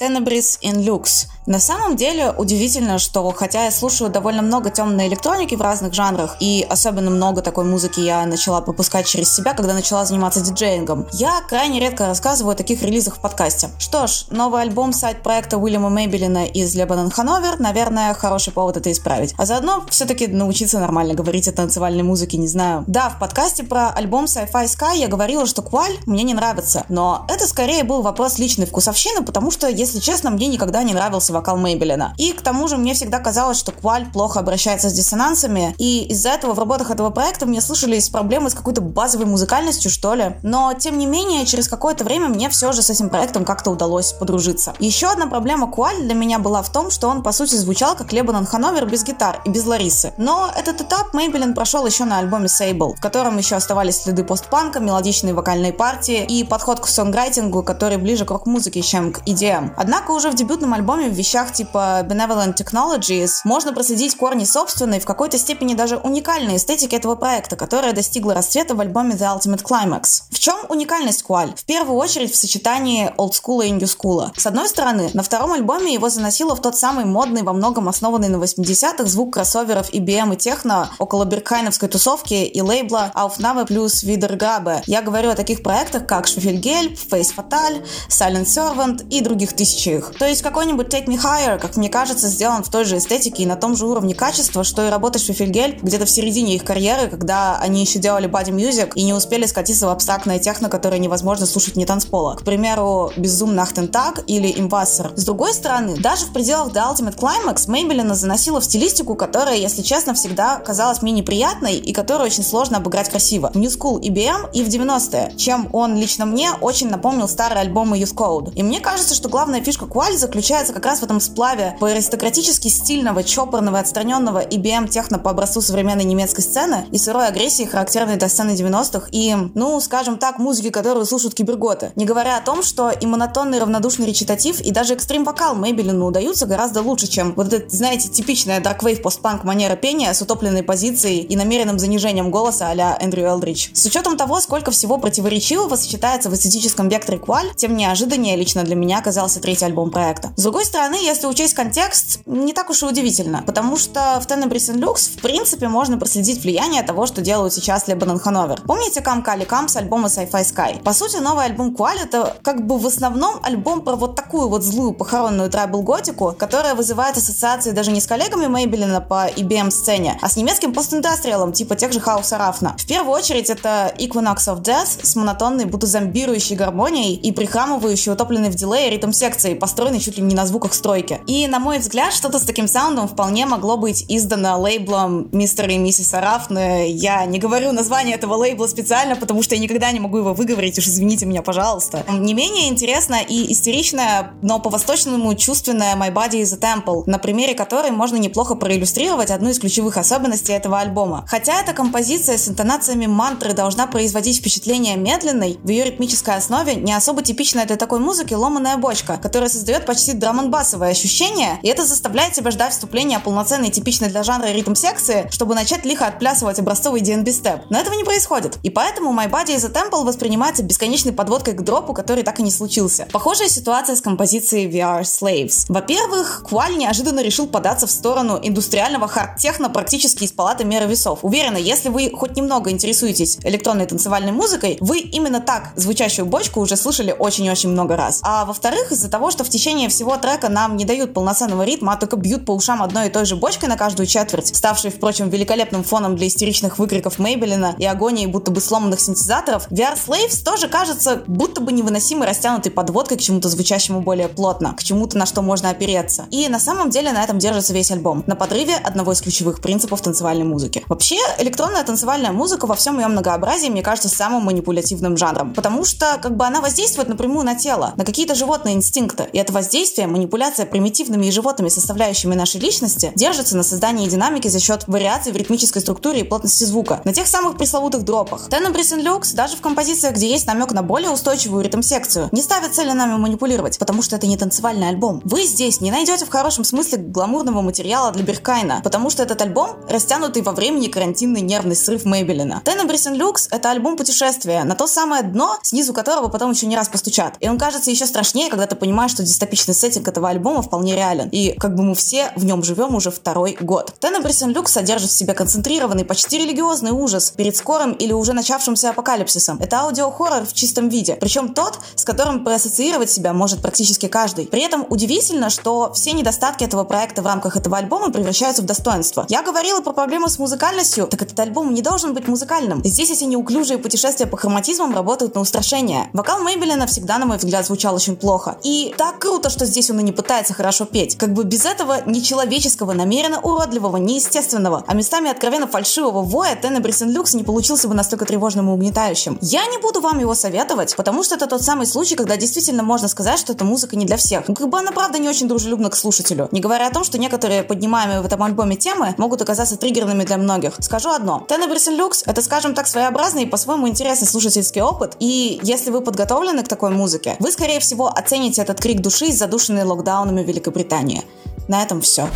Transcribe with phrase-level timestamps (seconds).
[0.00, 1.26] Tenebris in Lux.
[1.46, 6.36] На самом деле удивительно, что хотя я слушаю довольно много темной электроники в разных жанрах,
[6.38, 11.40] и особенно много такой музыки я начала попускать через себя, когда начала заниматься диджеингом, я
[11.48, 13.70] крайне редко рассказываю о таких релизах в подкасте.
[13.78, 19.34] Что ж, новый альбом сайт-проекта Уильяма Мейбелина из Лебанон Хановер, наверное, хороший повод это исправить.
[19.36, 22.84] А заодно все-таки научиться нормально говорить о танцевальной музыке, не знаю.
[22.86, 27.26] Да, в подкасте про альбом Sci-Fi Sky я говорила, что Кваль мне не нравится, но
[27.28, 31.32] это скорее был вопрос личной вкусовщины, потому что, если если честно, мне никогда не нравился
[31.32, 32.14] вокал Мейбелина.
[32.16, 36.28] И к тому же мне всегда казалось, что Кваль плохо обращается с диссонансами, и из-за
[36.30, 40.36] этого в работах этого проекта мне слышались проблемы с какой-то базовой музыкальностью, что ли.
[40.44, 44.12] Но, тем не менее, через какое-то время мне все же с этим проектом как-то удалось
[44.12, 44.74] подружиться.
[44.78, 48.12] Еще одна проблема Кваль для меня была в том, что он, по сути, звучал как
[48.12, 50.12] Лебанон Хановер без гитар и без Ларисы.
[50.18, 54.78] Но этот этап Мейбелин прошел еще на альбоме Sable, в котором еще оставались следы постпанка,
[54.78, 59.72] мелодичные вокальные партии и подход к сонграйтингу, который ближе к рок-музыке, чем к EDM.
[59.82, 65.06] Однако уже в дебютном альбоме в вещах типа Benevolent Technologies можно проследить корни собственной, в
[65.06, 70.24] какой-то степени даже уникальной эстетики этого проекта, которая достигла расцвета в альбоме The Ultimate Climax.
[70.30, 71.54] В чем уникальность Куаль?
[71.56, 74.30] В первую очередь в сочетании Old School и School.
[74.36, 78.28] С одной стороны, на втором альбоме его заносило в тот самый модный, во многом основанный
[78.28, 84.82] на 80-х звук кроссоверов EBM и техно около Биркхайновской тусовки и лейбла Aufnahme плюс Wiedergabe.
[84.84, 90.12] Я говорю о таких проектах, как Schwefelgelb, Face Fatal, Silent Servant и других тысяч тысячах.
[90.18, 93.46] То есть какой-нибудь Take Me Higher, как мне кажется, сделан в той же эстетике и
[93.46, 97.58] на том же уровне качества, что и работа Шефельгель где-то в середине их карьеры, когда
[97.58, 101.76] они еще делали body music и не успели скатиться в абстрактное техно, которое невозможно слушать
[101.76, 102.36] не танцпола.
[102.36, 105.12] К примеру, Безум Нахтентаг или Имвассер.
[105.16, 109.82] С другой стороны, даже в пределах The Ultimate Climax Мейбелина заносила в стилистику, которая, если
[109.82, 113.50] честно, всегда казалась мне неприятной и которую очень сложно обыграть красиво.
[113.54, 118.14] New School EBM и в 90-е, чем он лично мне очень напомнил старые альбомы Youth
[118.14, 118.52] Code.
[118.54, 121.88] И мне кажется, что главное главная фишка Куали заключается как раз в этом сплаве по
[121.88, 128.16] аристократически стильного, чопорного, отстраненного IBM техно по образцу современной немецкой сцены и сырой агрессии, характерной
[128.16, 131.92] для сцены 90-х, и, ну, скажем так, музыки, которую слушают киберготы.
[131.94, 136.80] Не говоря о том, что и монотонный равнодушный речитатив, и даже экстрим-вокал Мейбелину удаются гораздо
[136.80, 141.78] лучше, чем вот эта, знаете, типичная дарквейв постпанк манера пения с утопленной позицией и намеренным
[141.78, 143.70] занижением голоса а-ля Эндрю Элдрич.
[143.74, 148.74] С учетом того, сколько всего противоречивого сочетается в эстетическом векторе Кваль, тем неожиданнее лично для
[148.74, 150.32] меня оказался третий альбом проекта.
[150.36, 154.72] С другой стороны, если учесть контекст, не так уж и удивительно, потому что в Tenebris
[154.72, 158.60] and Lux в принципе можно проследить влияние того, что делают сейчас Лебанон Хановер.
[158.62, 160.82] Помните Кам Кали Кам с альбома Sci-Fi Sky?
[160.84, 164.62] По сути, новый альбом Куаль это как бы в основном альбом про вот такую вот
[164.62, 170.16] злую похоронную трайбл готику, которая вызывает ассоциации даже не с коллегами Мейбелина по IBM сцене,
[170.22, 172.76] а с немецким постиндастриалом типа тех же Хауса Рафна.
[172.78, 178.50] В первую очередь это Equinox of Death с монотонной, будто зомбирующей гармонией и прихрамывающей, утопленной
[178.50, 181.20] в дилее ритм секции секции, построенной чуть ли не на звуках стройки.
[181.26, 185.78] И, на мой взгляд, что-то с таким саундом вполне могло быть издано лейблом мистера и
[185.78, 186.90] миссис Арафны.
[186.90, 190.78] Я не говорю название этого лейбла специально, потому что я никогда не могу его выговорить,
[190.78, 192.04] уж извините меня, пожалуйста.
[192.08, 197.54] Не менее интересно и истеричная, но по-восточному чувственная My Body is a Temple, на примере
[197.54, 201.24] которой можно неплохо проиллюстрировать одну из ключевых особенностей этого альбома.
[201.28, 206.92] Хотя эта композиция с интонациями мантры должна производить впечатление медленной, в ее ритмической основе не
[206.92, 212.32] особо типичная для такой музыки ломаная бочка, которая создает почти драмонбасовое ощущение, и это заставляет
[212.32, 217.60] тебя ждать вступления полноценной типичной для жанра ритм-секции, чтобы начать лихо отплясывать образцовый DNB степ.
[217.70, 218.58] Но этого не происходит.
[218.62, 222.42] И поэтому My Body is a Temple воспринимается бесконечной подводкой к дропу, который так и
[222.42, 223.06] не случился.
[223.12, 225.66] Похожая ситуация с композицией VR Slaves.
[225.68, 231.20] Во-первых, Кваль неожиданно решил податься в сторону индустриального хард-техно практически из палаты меры весов.
[231.22, 236.76] Уверена, если вы хоть немного интересуетесь электронной танцевальной музыкой, вы именно так звучащую бочку уже
[236.76, 238.20] слышали очень-очень много раз.
[238.22, 241.96] А во-вторых, из-за того, что в течение всего трека нам не дают полноценного ритма, а
[241.96, 245.84] только бьют по ушам одной и той же бочкой на каждую четверть, ставшей, впрочем, великолепным
[245.84, 251.22] фоном для истеричных выкриков Мейбелина и агонии будто бы сломанных синтезаторов, VR Slaves тоже кажется
[251.26, 255.70] будто бы невыносимой растянутой подводкой к чему-то звучащему более плотно, к чему-то, на что можно
[255.70, 256.26] опереться.
[256.30, 260.00] И на самом деле на этом держится весь альбом, на подрыве одного из ключевых принципов
[260.00, 260.84] танцевальной музыки.
[260.88, 266.18] Вообще, электронная танцевальная музыка во всем ее многообразии, мне кажется, самым манипулятивным жанром, потому что
[266.22, 270.06] как бы она воздействует напрямую на тело, на какие-то животные инстинкты, инстинкта, и это воздействие,
[270.06, 275.36] манипуляция примитивными и животными составляющими нашей личности держится на создании динамики за счет вариаций в
[275.36, 278.48] ритмической структуре и плотности звука, на тех самых пресловутых дропах.
[278.48, 282.74] Tenebris and Lux даже в композициях, где есть намек на более устойчивую ритм-секцию, не ставит
[282.74, 285.22] цели нами манипулировать, потому что это не танцевальный альбом.
[285.24, 289.76] Вы здесь не найдете в хорошем смысле гламурного материала для Беркайна, потому что этот альбом
[289.88, 292.62] растянутый во времени карантинный нервный срыв Мейбелина.
[292.64, 296.76] Tenebris and Lux— это альбом путешествия на то самое дно, снизу которого потом еще не
[296.76, 297.36] раз постучат.
[297.40, 300.96] И он кажется еще страшнее, когда ты понимаешь, понимаешь, что дистопичный сеттинг этого альбома вполне
[300.96, 301.28] реален.
[301.28, 303.94] И как бы мы все в нем живем уже второй год.
[304.00, 309.58] Тенебрис Люкс содержит в себе концентрированный, почти религиозный ужас перед скорым или уже начавшимся апокалипсисом.
[309.60, 311.14] Это аудиохоррор в чистом виде.
[311.14, 314.46] Причем тот, с которым проассоциировать себя может практически каждый.
[314.46, 319.24] При этом удивительно, что все недостатки этого проекта в рамках этого альбома превращаются в достоинство.
[319.28, 322.82] Я говорила про проблемы с музыкальностью, так этот альбом не должен быть музыкальным.
[322.84, 326.10] Здесь эти неуклюжие путешествия по хроматизмам работают на устрашение.
[326.12, 328.56] Вокал Мейбелина всегда, на мой взгляд, звучал очень плохо.
[328.64, 331.16] И так круто, что здесь он и не пытается хорошо петь.
[331.16, 337.34] Как бы без этого нечеловеческого, намеренно уродливого, неестественного, а местами откровенно фальшивого воя Тенебрис Люкс
[337.34, 339.38] не получился бы настолько тревожным и угнетающим.
[339.40, 343.08] Я не буду вам его советовать, потому что это тот самый случай, когда действительно можно
[343.08, 344.48] сказать, что эта музыка не для всех.
[344.48, 346.48] Ну, как бы она, правда, не очень дружелюбна к слушателю.
[346.52, 350.36] Не говоря о том, что некоторые поднимаемые в этом альбоме темы могут оказаться триггерными для
[350.36, 350.74] многих.
[350.80, 351.44] Скажу одно.
[351.48, 356.62] Тенебрис Люкс— это, скажем так, своеобразный и по-своему интересный слушательский опыт, и если вы подготовлены
[356.62, 361.22] к такой музыке, вы, скорее всего, оцените этот крик души, задушенный локдаунами в Великобритании.
[361.68, 362.28] На этом все.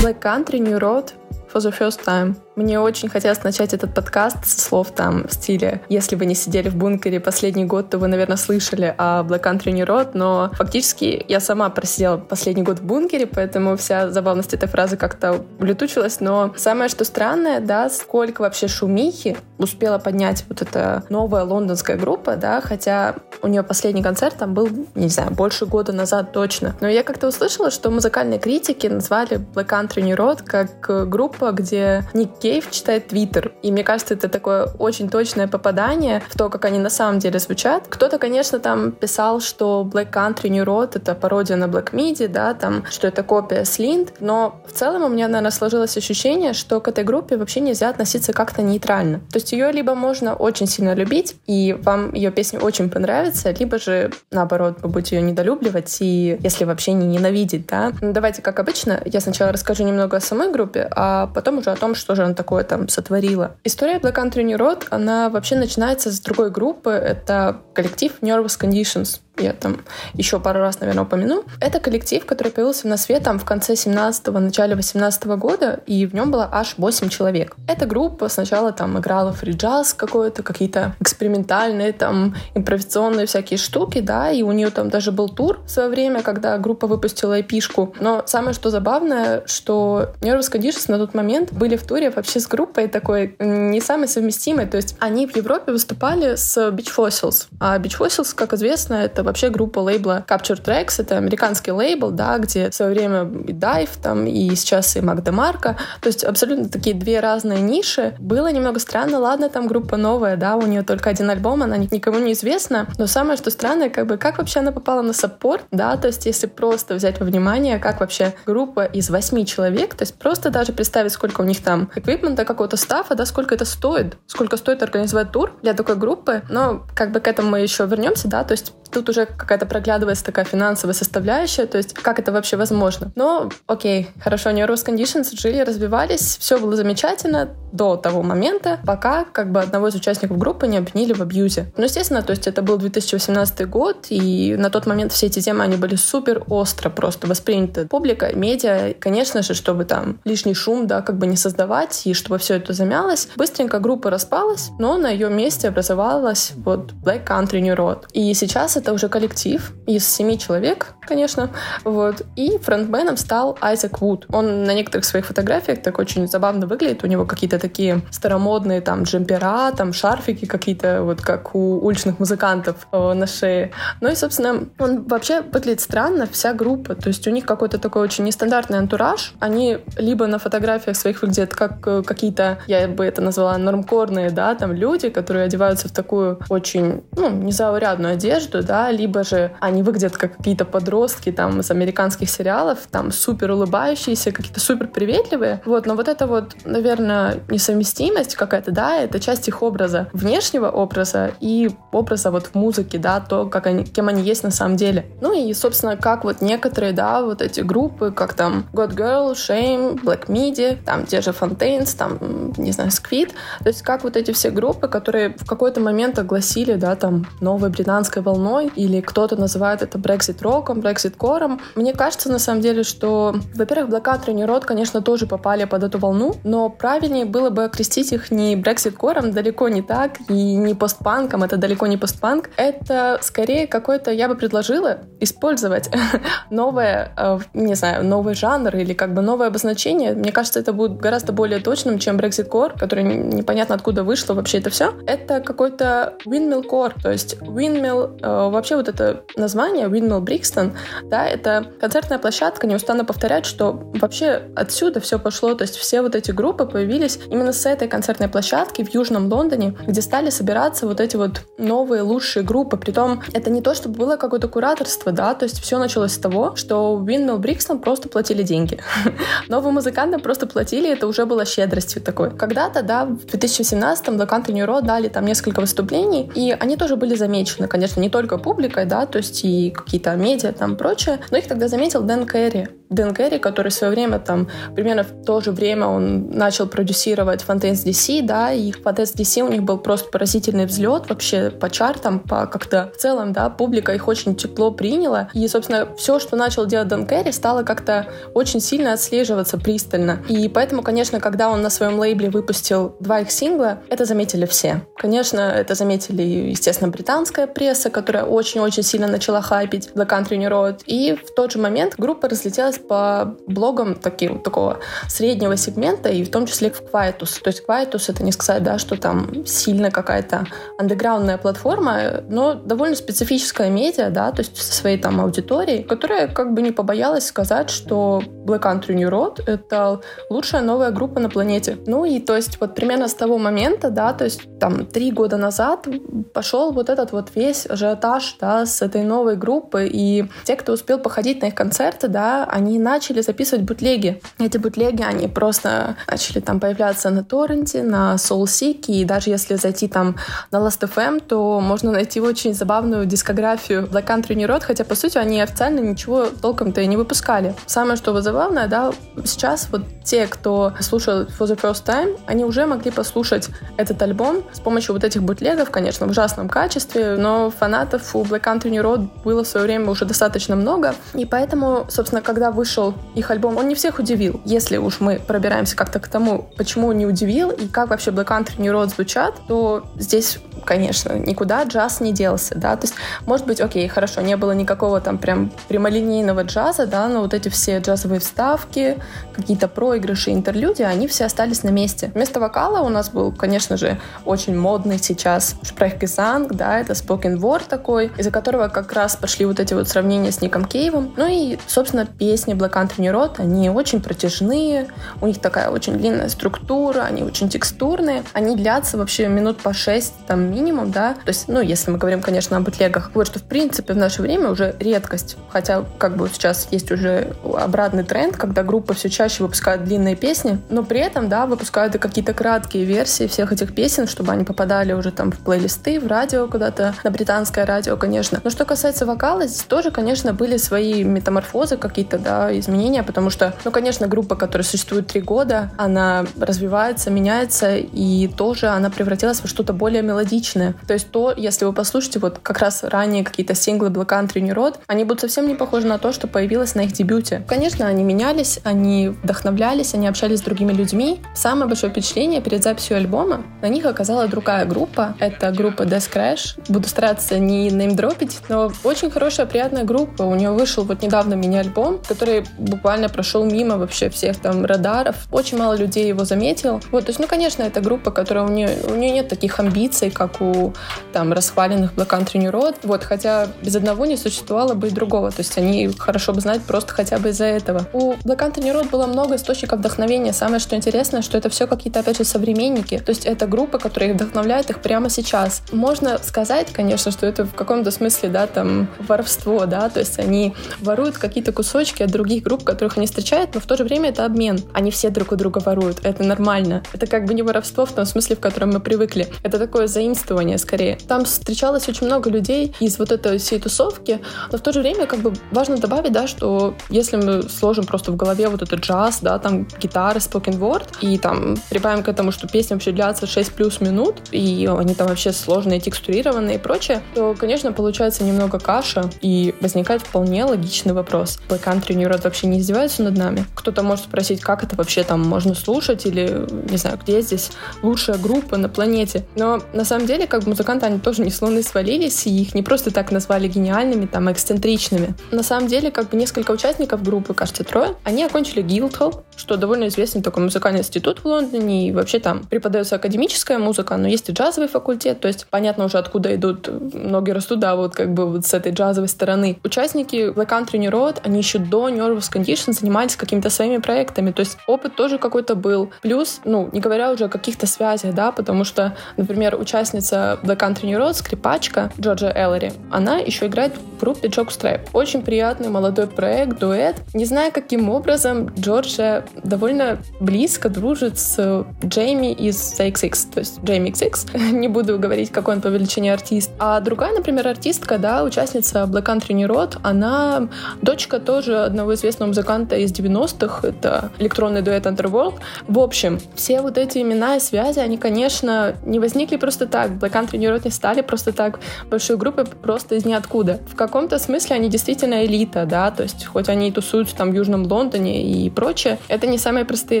[0.02, 1.12] Black Country, New Road
[1.52, 2.36] for the first time.
[2.60, 6.68] Мне очень хотелось начать этот подкаст со слов там в стиле «Если вы не сидели
[6.68, 11.24] в бункере последний год, то вы, наверное, слышали о Black Country New Road», но фактически
[11.26, 16.52] я сама просидела последний год в бункере, поэтому вся забавность этой фразы как-то улетучилась, но
[16.54, 22.60] самое что странное, да, сколько вообще шумихи успела поднять вот эта новая лондонская группа, да,
[22.60, 26.76] хотя у нее последний концерт там был, не знаю, больше года назад точно.
[26.82, 32.04] Но я как-то услышала, что музыкальные критики назвали Black Country New Road как группа, где
[32.12, 33.52] Ник Кейв читает Твиттер.
[33.62, 37.38] И мне кажется, это такое очень точное попадание в то, как они на самом деле
[37.38, 37.84] звучат.
[37.88, 42.54] Кто-то, конечно, там писал, что Black Country New Road— это пародия на Black Midi, да,
[42.54, 44.14] там, что это копия Slint.
[44.18, 48.32] Но в целом у меня, наверное, сложилось ощущение, что к этой группе вообще нельзя относиться
[48.32, 49.20] как-то нейтрально.
[49.30, 53.78] То есть ее либо можно очень сильно любить, и вам ее песня очень понравится, либо
[53.78, 57.92] же, наоборот, вы будете ее недолюбливать, и если вообще не ненавидеть, да.
[58.00, 61.76] Ну, давайте, как обычно, я сначала расскажу немного о самой группе, а потом уже о
[61.76, 63.56] том, что же она такое там сотворила.
[63.64, 66.90] История Black Country New Road, она вообще начинается с другой группы.
[66.90, 69.80] Это коллектив Nervous Conditions я там
[70.14, 71.44] еще пару раз, наверное, упомяну.
[71.60, 76.06] Это коллектив, который появился на свет там в конце 17-го, начале 18 -го года, и
[76.06, 77.56] в нем было аж 8 человек.
[77.66, 84.42] Эта группа сначала там играла фри-джаз какой-то, какие-то экспериментальные там импровизационные всякие штуки, да, и
[84.42, 87.94] у нее там даже был тур в свое время, когда группа выпустила эпишку.
[88.00, 92.46] Но самое что забавное, что Nervous Conditions на тот момент были в туре вообще с
[92.46, 97.78] группой такой не самой совместимой, то есть они в Европе выступали с Beach Fossils, а
[97.78, 102.70] Beach Fossils, как известно, это вообще группа лейбла Capture Tracks, это американский лейбл, да, где
[102.70, 106.94] в свое время и Dive там, и сейчас и Магда Марка, то есть абсолютно такие
[106.96, 108.14] две разные ниши.
[108.18, 112.18] Было немного странно, ладно, там группа новая, да, у нее только один альбом, она никому
[112.18, 115.96] не известна, но самое, что странное, как бы, как вообще она попала на саппорт, да,
[115.96, 120.14] то есть если просто взять во внимание, как вообще группа из восьми человек, то есть
[120.14, 124.56] просто даже представить, сколько у них там эквипмента, какого-то стафа, да, сколько это стоит, сколько
[124.56, 128.44] стоит организовать тур для такой группы, но как бы к этому мы еще вернемся, да,
[128.44, 133.12] то есть тут уже какая-то проглядывается такая финансовая составляющая, то есть как это вообще возможно.
[133.14, 139.52] Но окей, хорошо, Neuros Conditions жили, развивались, все было замечательно до того момента, пока как
[139.52, 141.72] бы одного из участников группы не обвинили в абьюзе.
[141.76, 145.64] Ну, естественно, то есть это был 2018 год, и на тот момент все эти темы,
[145.64, 151.02] они были супер остро просто восприняты публикой, медиа, конечно же, чтобы там лишний шум, да,
[151.02, 153.28] как бы не создавать, и чтобы все это замялось.
[153.36, 158.04] Быстренько группа распалась, но на ее месте образовалась вот Black Country New Road.
[158.12, 161.50] И сейчас это уже коллектив из семи человек, конечно,
[161.84, 164.26] вот, и фронтменом стал Айзек Вуд.
[164.32, 169.02] Он на некоторых своих фотографиях так очень забавно выглядит, у него какие-то такие старомодные там
[169.02, 173.72] джемпера, там шарфики какие-то, вот как у уличных музыкантов э, на шее.
[174.00, 178.02] Ну и, собственно, он вообще выглядит странно, вся группа, то есть у них какой-то такой
[178.02, 183.22] очень нестандартный антураж, они либо на фотографиях своих выглядят как э, какие-то, я бы это
[183.22, 189.24] назвала, нормкорные, да, там люди, которые одеваются в такую очень, ну, незаурядную одежду, да, либо
[189.24, 194.88] же они выглядят как какие-то подростки там из американских сериалов, там супер улыбающиеся, какие-то супер
[194.88, 195.62] приветливые.
[195.64, 201.32] Вот, но вот это вот, наверное, несовместимость какая-то, да, это часть их образа, внешнего образа
[201.40, 205.06] и образа вот в музыке, да, то, как они, кем они есть на самом деле.
[205.20, 210.00] Ну и, собственно, как вот некоторые, да, вот эти группы, как там God Girl, Shame,
[210.02, 213.30] Black Midi, там те же Fontaine, Prince, там, не знаю, Squid.
[213.60, 217.70] То есть как вот эти все группы, которые в какой-то момент огласили, да, там, новой
[217.70, 221.60] британской волной, или кто-то называет это Brexit роком, Brexit кором.
[221.74, 226.34] Мне кажется, на самом деле, что, во-первых, New Road, конечно, тоже попали под эту волну,
[226.44, 231.42] но правильнее было бы окрестить их не Brexit кором, далеко не так, и не постпанком,
[231.42, 232.50] это далеко не постпанк.
[232.56, 235.90] Это скорее какой-то, я бы предложила использовать
[236.50, 240.14] новое, э, не знаю, новый жанр или как бы новое обозначение.
[240.14, 244.58] Мне кажется, это будет гораздо более точным, чем Brexit Core, который непонятно откуда вышло вообще
[244.58, 244.94] это все.
[245.06, 250.72] Это какой-то Windmill Core, то есть Windmill, э, вообще вот это название Windmill Brixton,
[251.04, 256.02] да, это концертная площадка, не устану повторять, что вообще отсюда все пошло, то есть все
[256.02, 260.86] вот эти группы появились именно с этой концертной площадки в Южном Лондоне, где стали собираться
[260.86, 262.76] вот эти вот новые лучшие группы.
[262.76, 266.54] Притом это не то, чтобы было какое-то кураторство, да, то есть все началось с того,
[266.56, 268.78] что Windmill Brixton просто платили деньги.
[269.48, 272.30] Новым музыкантам просто платили, это уже было щедростью такой.
[272.30, 276.96] Когда-то, да, в 2017-м Black Country New Road дали там несколько выступлений, и они тоже
[276.96, 281.38] были замечены, конечно, не только публикой, да, то есть и какие-то медиа там прочее, но
[281.38, 282.68] их тогда заметил Дэн Кэрри.
[282.90, 287.44] Дэн Кэрри, который в свое время там, примерно в то же время он начал продюсировать
[287.46, 292.18] Fontaines DC, да, и Fontaines DC у них был просто поразительный взлет вообще по чартам,
[292.18, 296.66] по как-то в целом, да, публика их очень тепло приняла, и, собственно, все, что начал
[296.66, 300.24] делать Дэн Кэрри, стало как-то очень сильно отслеживаться пристально.
[300.28, 304.82] И поэтому, конечно, когда он на своем лейбле выпустил два их сингла, это заметили все.
[304.96, 310.82] Конечно, это заметили, естественно, британская пресса, которая очень-очень сильно начала хайпить Black Country New Road,
[310.86, 314.78] и в тот же момент группа разлетелась по блогам таким, такого
[315.08, 317.40] среднего сегмента, и в том числе в Quietus.
[317.42, 320.46] То есть Quietus— это не сказать, да, что там сильно какая-то
[320.78, 326.52] андеграундная платформа, но довольно специфическая медиа, да, то есть со своей там аудиторией, которая как
[326.52, 331.78] бы не побоялась сказать, что Black Country New Road— это лучшая новая группа на планете.
[331.86, 335.36] Ну и то есть вот примерно с того момента, да, то есть там три года
[335.36, 335.86] назад
[336.32, 340.98] пошел вот этот вот весь ажиотаж, да, с этой новой группы, и те, кто успел
[340.98, 344.20] походить на их концерты, да, они начали записывать бутлеги.
[344.38, 349.88] Эти бутлеги, они просто начали там появляться на торренте, на SoulSeek, и даже если зайти
[349.88, 350.16] там
[350.50, 355.18] на Last.fm, то можно найти очень забавную дискографию Black Country New Road, хотя, по сути,
[355.18, 357.54] они официально ничего толком-то и не выпускали.
[357.66, 358.92] Самое, что вот забавное, да,
[359.24, 364.42] сейчас вот те, кто слушал For the First Time, они уже могли послушать этот альбом
[364.52, 368.82] с помощью вот этих бутлегов, конечно, в ужасном качестве, но фанатов у Black Country New
[368.82, 373.56] Road было в свое время уже достаточно много, и поэтому, собственно, когда вышел их альбом,
[373.56, 374.40] он не всех удивил.
[374.44, 378.60] Если уж мы пробираемся как-то к тому, почему не удивил и как вообще Black Country
[378.60, 382.94] New Road звучат, то здесь конечно, никуда джаз не делся, да, то есть,
[383.26, 387.48] может быть, окей, хорошо, не было никакого там прям прямолинейного джаза, да, но вот эти
[387.48, 388.98] все джазовые вставки,
[389.34, 392.10] какие-то проигрыши, интерлюдии, они все остались на месте.
[392.14, 397.68] Вместо вокала у нас был, конечно же, очень модный сейчас Sprechgesang, да, это spoken word
[397.68, 401.14] такой, из-за которого как раз пошли вот эти вот сравнения с Ником Кейвом.
[401.16, 404.88] Ну и, собственно, песни Black Country Road, они очень протяжные,
[405.20, 410.26] у них такая очень длинная структура, они очень текстурные, они длятся вообще минут по 6
[410.26, 413.44] там минимум, да, то есть, ну, если мы говорим, конечно, о бутлегах, вот что, в
[413.44, 418.62] принципе, в наше время уже редкость, хотя, как бы, сейчас есть уже обратный тренд, когда
[418.62, 423.26] группы все чаще выпускают длинные песни, но при этом, да, выпускают и какие-то краткие версии
[423.26, 427.66] всех этих песен, чтобы они попадали уже там в плейлисты, в радио куда-то, на британское
[427.66, 428.40] радио, конечно.
[428.42, 433.54] Но что касается вокала, здесь тоже, конечно, были свои метаморфозы какие-то, да, изменения, потому что,
[433.64, 439.48] ну, конечно, группа, которая существует три года, она развивается, меняется, и тоже она превратилась во
[439.48, 440.74] что-то более мелодичное.
[440.86, 444.54] То есть то, если вы послушаете вот как раз ранее какие-то синглы Black Country New
[444.54, 447.44] Road, они будут совсем не похожи на то, что появилось на их дебюте.
[447.46, 451.20] Конечно, они менялись, они вдохновлялись, они общались с другими людьми.
[451.34, 455.14] Самое большое впечатление перед записью альбома на них оказала другая группа.
[455.18, 456.60] Это группа Death Crash.
[456.68, 460.22] Буду стараться не неймдропить, но очень хорошая, приятная группа.
[460.22, 465.16] У нее вышел вот недавно мини-альбом, который буквально прошел мимо вообще всех там радаров.
[465.30, 466.80] Очень мало людей его заметил.
[466.90, 470.10] Вот, то есть, ну, конечно, это группа, которая у нее, у нее нет таких амбиций,
[470.10, 470.72] как у
[471.12, 472.76] там расхваленных Black Country New Road.
[472.82, 475.30] Вот, хотя без одного не существовало бы и другого.
[475.30, 477.86] То есть они хорошо бы знать просто хотя бы из-за этого.
[477.92, 480.32] У Black Country New Road было много источников вдохновения.
[480.32, 482.98] Самое, что интересно, что это все какие-то, опять же, современники.
[482.98, 485.62] То есть это группа, которая их вдохновляет их прямо сейчас.
[485.72, 490.54] Можно сказать, конечно, что это в каком-то смысле, да, там, воровство, да, то есть они
[490.80, 494.26] воруют какие-то кусочки от других групп, которых они встречают, но в то же время это
[494.26, 494.58] обмен.
[494.74, 496.00] Они все друг у друга воруют.
[496.02, 496.82] Это нормально.
[496.92, 499.28] Это как бы не воровство в том смысле, в котором мы привыкли.
[499.42, 500.98] Это такое заимствование скорее.
[501.08, 504.20] Там встречалось очень много людей из вот этой всей тусовки,
[504.52, 508.12] но в то же время как бы важно добавить, да, что если мы сложим просто
[508.12, 512.30] в голове вот этот джаз, да, там гитары, spoken word, и там прибавим к этому,
[512.30, 517.00] что песня вообще длятся 6 плюс минут, и они там вообще сложные, текстурированные и прочее,
[517.14, 521.38] то, конечно, получается немного каша, и возникает вполне логичный вопрос.
[521.48, 523.44] Black Country New Road вообще не издеваются над нами?
[523.54, 527.50] Кто-то может спросить, как это вообще там можно слушать, или, не знаю, где здесь
[527.82, 529.26] лучшая группа на планете.
[529.36, 532.62] Но на самом деле, как музыканты, они тоже не с луны свалились, и их не
[532.62, 535.14] просто так назвали гениальными, там, эксцентричными.
[535.30, 539.88] На самом деле, как бы несколько участников группы, кажется, трое, они окончили Guildhall, что довольно
[539.88, 544.32] известный такой музыкальный институт в Лондоне, и вообще там преподается академическая музыка, но есть и
[544.32, 548.46] джазовый факультет, то есть понятно уже, откуда идут, ноги растут, да, вот как бы вот
[548.46, 549.58] с этой джазовой стороны.
[549.62, 554.40] Участники Black Country New Road, они еще до Nervous Condition занимались какими-то своими проектами, то
[554.40, 555.90] есть опыт тоже какой-то был.
[556.02, 560.86] Плюс, ну, не говоря уже о каких-то связях, да, потому что, например, участница Black Country
[560.86, 564.88] New Road, скрипачка Джорджа Эллери, она еще играет в группе Jockstrap.
[564.92, 566.96] Очень приятный молодой проект, дуэт.
[567.14, 573.90] Не знаю, каким образом Джорджа довольно близко дружит с Джейми из XX, то есть Джейми
[573.90, 574.50] XX.
[574.52, 576.50] Не буду говорить, какой он по величине артист.
[576.58, 580.48] А другая, например, артистка, да, участница Black Country New Road, она
[580.82, 585.34] дочка тоже одного известного музыканта из 90-х, это электронный дуэт Underworld.
[585.68, 589.90] В общем, все вот эти имена и связи, они, конечно, не возникли просто так.
[589.92, 593.60] Black Country New Road не стали просто так большой группой просто из ниоткуда.
[593.68, 597.34] В каком-то смысле они действительно элита, да, то есть хоть они и тусуются там в
[597.34, 600.00] Южном Лондоне и прочее, это не самые простые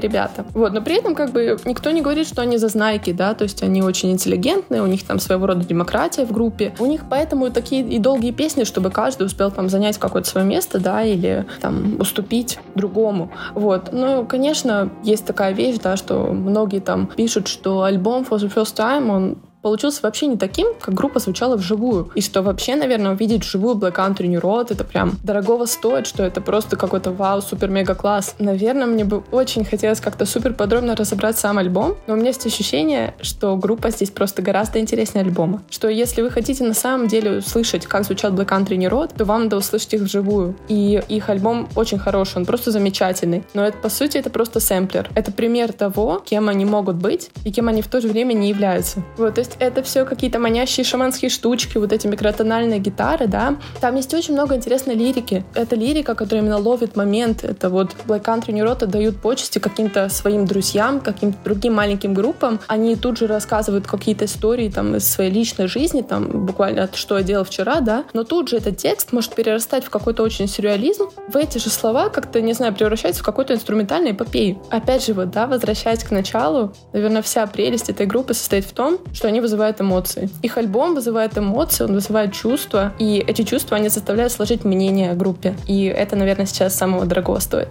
[0.00, 0.44] ребята.
[0.54, 3.62] Вот, но при этом как бы никто не говорит, что они зазнайки, да, то есть
[3.62, 6.72] они очень интеллигентные, у них там своего рода демократия в группе.
[6.78, 10.78] У них поэтому такие и долгие песни, чтобы каждый успел там занять какое-то свое место,
[10.78, 13.30] да, или там уступить другому.
[13.54, 13.90] Вот.
[13.92, 18.76] Ну, конечно, есть такая вещь, да, что многие там пишут, что альбом For the First
[18.76, 22.10] Time, он получился вообще не таким, как группа звучала вживую.
[22.14, 26.22] И что вообще, наверное, увидеть вживую Black Country New Road, это прям дорогого стоит, что
[26.22, 28.36] это просто какой-то вау, супер-мега-класс.
[28.38, 32.46] Наверное, мне бы очень хотелось как-то супер подробно разобрать сам альбом, но у меня есть
[32.46, 35.62] ощущение, что группа здесь просто гораздо интереснее альбома.
[35.70, 39.24] Что если вы хотите на самом деле услышать, как звучат Black Country New Road, то
[39.24, 40.56] вам надо услышать их вживую.
[40.68, 43.44] И их альбом очень хороший, он просто замечательный.
[43.54, 45.10] Но это, по сути, это просто сэмплер.
[45.14, 48.48] Это пример того, кем они могут быть и кем они в то же время не
[48.48, 49.02] являются.
[49.16, 53.56] Вот, то есть есть это все какие-то манящие шаманские штучки, вот эти микротональные гитары, да.
[53.80, 55.44] Там есть очень много интересной лирики.
[55.54, 57.44] Это лирика, которая именно ловит момент.
[57.44, 62.60] Это вот Black Country New Road дают почести каким-то своим друзьям, каким-то другим маленьким группам.
[62.66, 67.24] Они тут же рассказывают какие-то истории там из своей личной жизни, там буквально что я
[67.24, 68.04] делал вчера, да.
[68.12, 71.10] Но тут же этот текст может перерастать в какой-то очень сюрреализм.
[71.28, 74.62] В эти же слова как-то, не знаю, превращаются в какую-то инструментальную эпопею.
[74.70, 78.98] Опять же, вот, да, возвращаясь к началу, наверное, вся прелесть этой группы состоит в том,
[79.12, 80.30] что они вызывают эмоции.
[80.42, 85.14] Их альбом вызывает эмоции, он вызывает чувства, и эти чувства, они заставляют сложить мнение о
[85.14, 85.56] группе.
[85.66, 87.68] И это, наверное, сейчас самого дорогого стоит.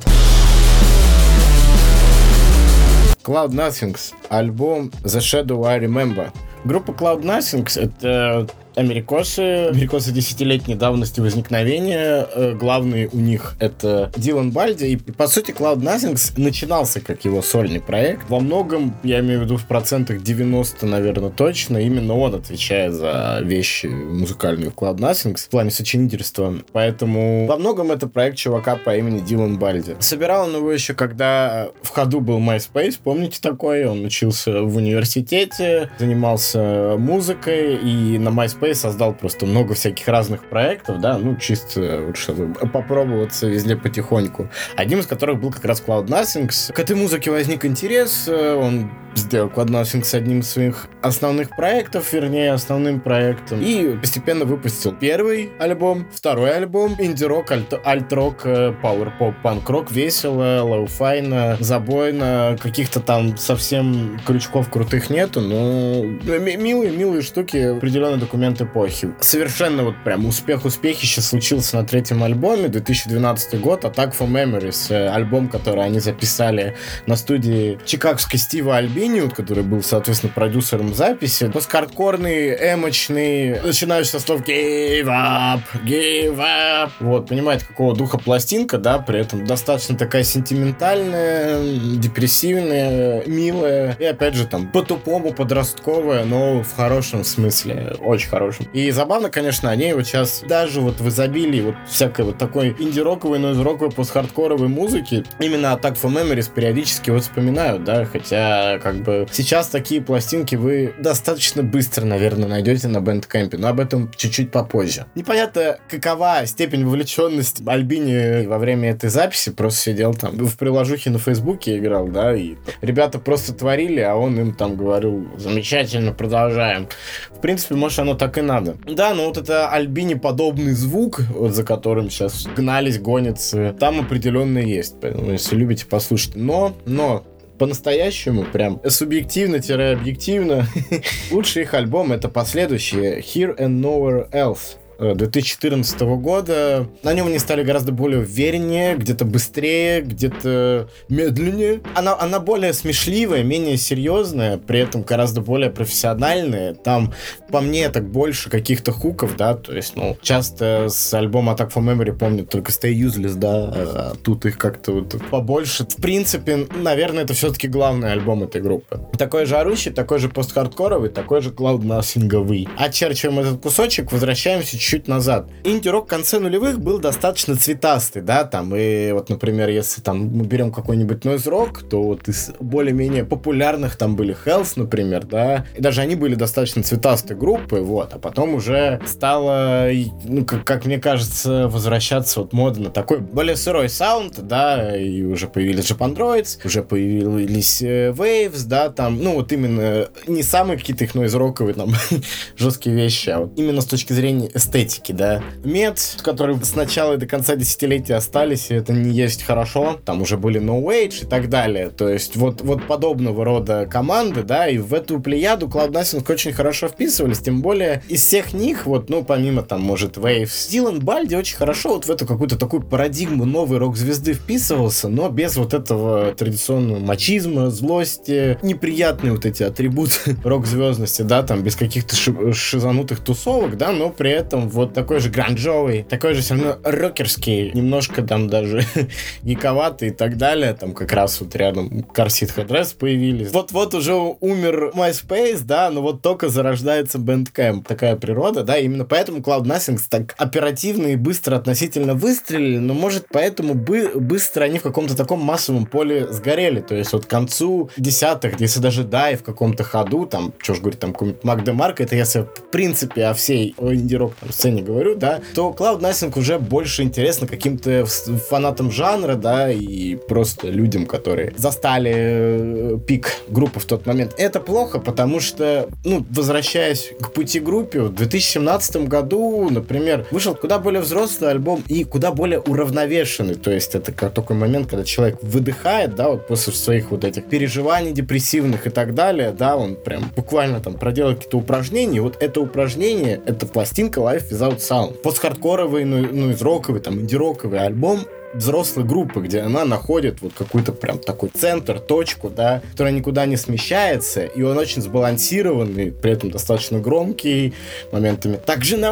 [3.23, 6.31] Cloud Nothings, альбом The Shadow I Remember.
[6.63, 12.27] Группа Cloud Nothings— это америкосы, америкосы десятилетней давности возникновения.
[12.33, 14.85] Э, главный у них это Дилан Бальди.
[14.85, 18.29] И, по сути, Cloud Nothings начинался как его сольный проект.
[18.29, 23.39] Во многом, я имею в виду в процентах 90, наверное, точно, именно он отвечает за
[23.43, 26.53] вещи музыкальные в Cloud Nothings в плане сочинительства.
[26.71, 29.95] Поэтому во многом это проект чувака по имени Дилан Бальди.
[29.99, 33.85] Собирал он его еще, когда в ходу был MySpace, помните такой?
[33.85, 40.43] Он учился в университете, занимался музыкой, и на MySpace MySpace создал просто много всяких разных
[40.49, 44.49] проектов, да, ну, чисто вот, чтобы попробоваться везде потихоньку.
[44.75, 46.71] Одним из которых был как раз Cloud Nothings.
[46.73, 52.11] К этой музыке возник интерес, э, он сделал Cloud Nothings одним из своих основных проектов,
[52.13, 58.43] вернее, основным проектом, и постепенно выпустил первый альбом, второй альбом, инди-рок, альт-рок,
[58.81, 67.57] пауэр-поп, панк-рок, весело, лоу-файно, забойно, каких-то там совсем крючков крутых нету, но милые, милые штуки,
[67.57, 69.13] определенный документ эпохи.
[69.19, 75.49] Совершенно вот прям успех-успехище случился на третьем альбоме, 2012 год, Attack on Memory, э, альбом,
[75.49, 81.49] который они записали на студии чикагской Стива Альбиниут, который был, соответственно, продюсером записи.
[81.49, 86.91] Посткардкорный, эмочный, начинающий со слов give up, give up.
[86.99, 91.61] Вот, понимаете, какого духа пластинка, да, при этом достаточно такая сентиментальная,
[91.97, 98.67] депрессивная, милая, и опять же там по-тупому подростковая, но в хорошем смысле, очень хорошая хорошим.
[98.73, 103.39] И забавно, конечно, они вот сейчас даже вот в изобилии вот всякой вот такой инди-роковой,
[103.39, 109.27] но роковой пост-хардкоровой музыки именно Attack for Memories периодически вот вспоминают, да, хотя как бы
[109.31, 115.05] сейчас такие пластинки вы достаточно быстро, наверное, найдете на Bandcamp, но об этом чуть-чуть попозже.
[115.15, 121.19] Непонятно, какова степень вовлеченности Альбини во время этой записи, просто сидел там в приложухе на
[121.19, 126.87] Фейсбуке играл, да, и ребята просто творили, а он им там говорил, замечательно, продолжаем.
[127.31, 128.77] В принципе, может, оно так и надо.
[128.87, 134.59] Да, но вот это Альбини подобный звук, вот за которым сейчас гнались, гонятся, там определенно
[134.59, 134.95] есть.
[135.01, 136.39] Поэтому, если любите, послушайте.
[136.39, 137.23] Но, но,
[137.57, 140.65] по-настоящему, прям субъективно-объективно,
[141.31, 144.78] лучший их альбом это последующие Here and Nowhere Else.
[144.99, 146.87] 2014 года.
[147.03, 151.81] На нем они стали гораздо более увереннее, где-то быстрее, где-то медленнее.
[151.95, 156.73] Она, она более смешливая, менее серьезная, при этом гораздо более профессиональная.
[156.73, 157.13] Там,
[157.49, 161.83] по мне, так больше каких-то хуков, да, то есть, ну, часто с альбома Attack for
[161.83, 165.85] Memory помнят только Stay Useless, да, а тут их как-то вот побольше.
[165.85, 168.99] В принципе, наверное, это все-таки главный альбом этой группы.
[169.17, 172.67] Такой же орущий, такой же пост-хардкоровый, такой же Nothing'овый.
[172.77, 175.47] Очерчиваем этот кусочек, возвращаемся чуть назад.
[175.63, 180.45] Инди-рок в конце нулевых был достаточно цветастый, да, там, и вот, например, если там мы
[180.45, 186.01] берем какой-нибудь нойз-рок, то вот из более-менее популярных там были Health, например, да, и даже
[186.01, 189.89] они были достаточно цветастой группой, вот, а потом уже стало,
[190.23, 195.21] ну, как, как мне кажется, возвращаться вот мода на такой более сырой саунд, да, и
[195.21, 200.79] уже появились Japan Droids, уже появились э, Waves, да, там, ну, вот именно не самые
[200.79, 201.93] какие-то их нойз-роковые там
[202.57, 205.41] жесткие вещи, а вот именно с точки зрения эстетики эстетики, да.
[205.63, 209.99] Мед, которые с начала и до конца десятилетия остались, и это не есть хорошо.
[210.05, 211.89] Там уже были No Wage и так далее.
[211.89, 216.53] То есть вот, вот подобного рода команды, да, и в эту плеяду Cloud Nothing очень
[216.53, 221.35] хорошо вписывались, тем более из всех них, вот, ну, помимо там, может, Waves, Дилан Бальди
[221.35, 226.31] очень хорошо вот в эту какую-то такую парадигму новой рок-звезды вписывался, но без вот этого
[226.33, 232.15] традиционного мачизма, злости, неприятные вот эти атрибуты рок-звездности, да, там, без каких-то
[232.53, 237.71] шизанутых тусовок, да, но при этом вот такой же гранжовый, такой же все равно рокерский,
[237.73, 238.83] немножко там даже
[239.43, 240.73] гиковатый и так далее.
[240.73, 243.51] Там как раз вот рядом Seat Headrest появились.
[243.51, 247.83] Вот-вот уже умер MySpace, да, но вот только зарождается Bandcamp.
[247.85, 253.27] Такая природа, да, именно поэтому Cloud Nothing так оперативно и быстро относительно выстрелили, но может
[253.31, 256.81] поэтому бы быстро они в каком-то таком массовом поле сгорели.
[256.81, 260.73] То есть вот к концу десятых, если даже да, и в каком-то ходу, там, что
[260.75, 265.73] ж говорить, там Мак это если в принципе о всей инди-рок сцене говорю, да, то
[265.77, 272.97] Cloud Nothing уже больше интересно каким-то фанатам жанра, да, и просто людям, которые застали э,
[273.07, 274.33] пик группы в тот момент.
[274.37, 280.77] Это плохо, потому что, ну, возвращаясь к пути группе, в 2017 году, например, вышел куда
[280.77, 286.15] более взрослый альбом и куда более уравновешенный, то есть это такой момент, когда человек выдыхает,
[286.15, 290.81] да, вот после своих вот этих переживаний депрессивных и так далее, да, он прям буквально
[290.81, 295.21] там проделал какие-то упражнения, вот это упражнение, это пластинка Life Without Sound.
[295.21, 300.91] Постхардкоровый, ну, ну из роковый, там, инди-роковый альбом взрослой группы, где она находит вот какой-то
[300.91, 306.51] прям такой центр, точку, да, которая никуда не смещается, и он очень сбалансированный, при этом
[306.51, 307.73] достаточно громкий
[308.11, 308.59] моментами.
[308.65, 309.09] Так же на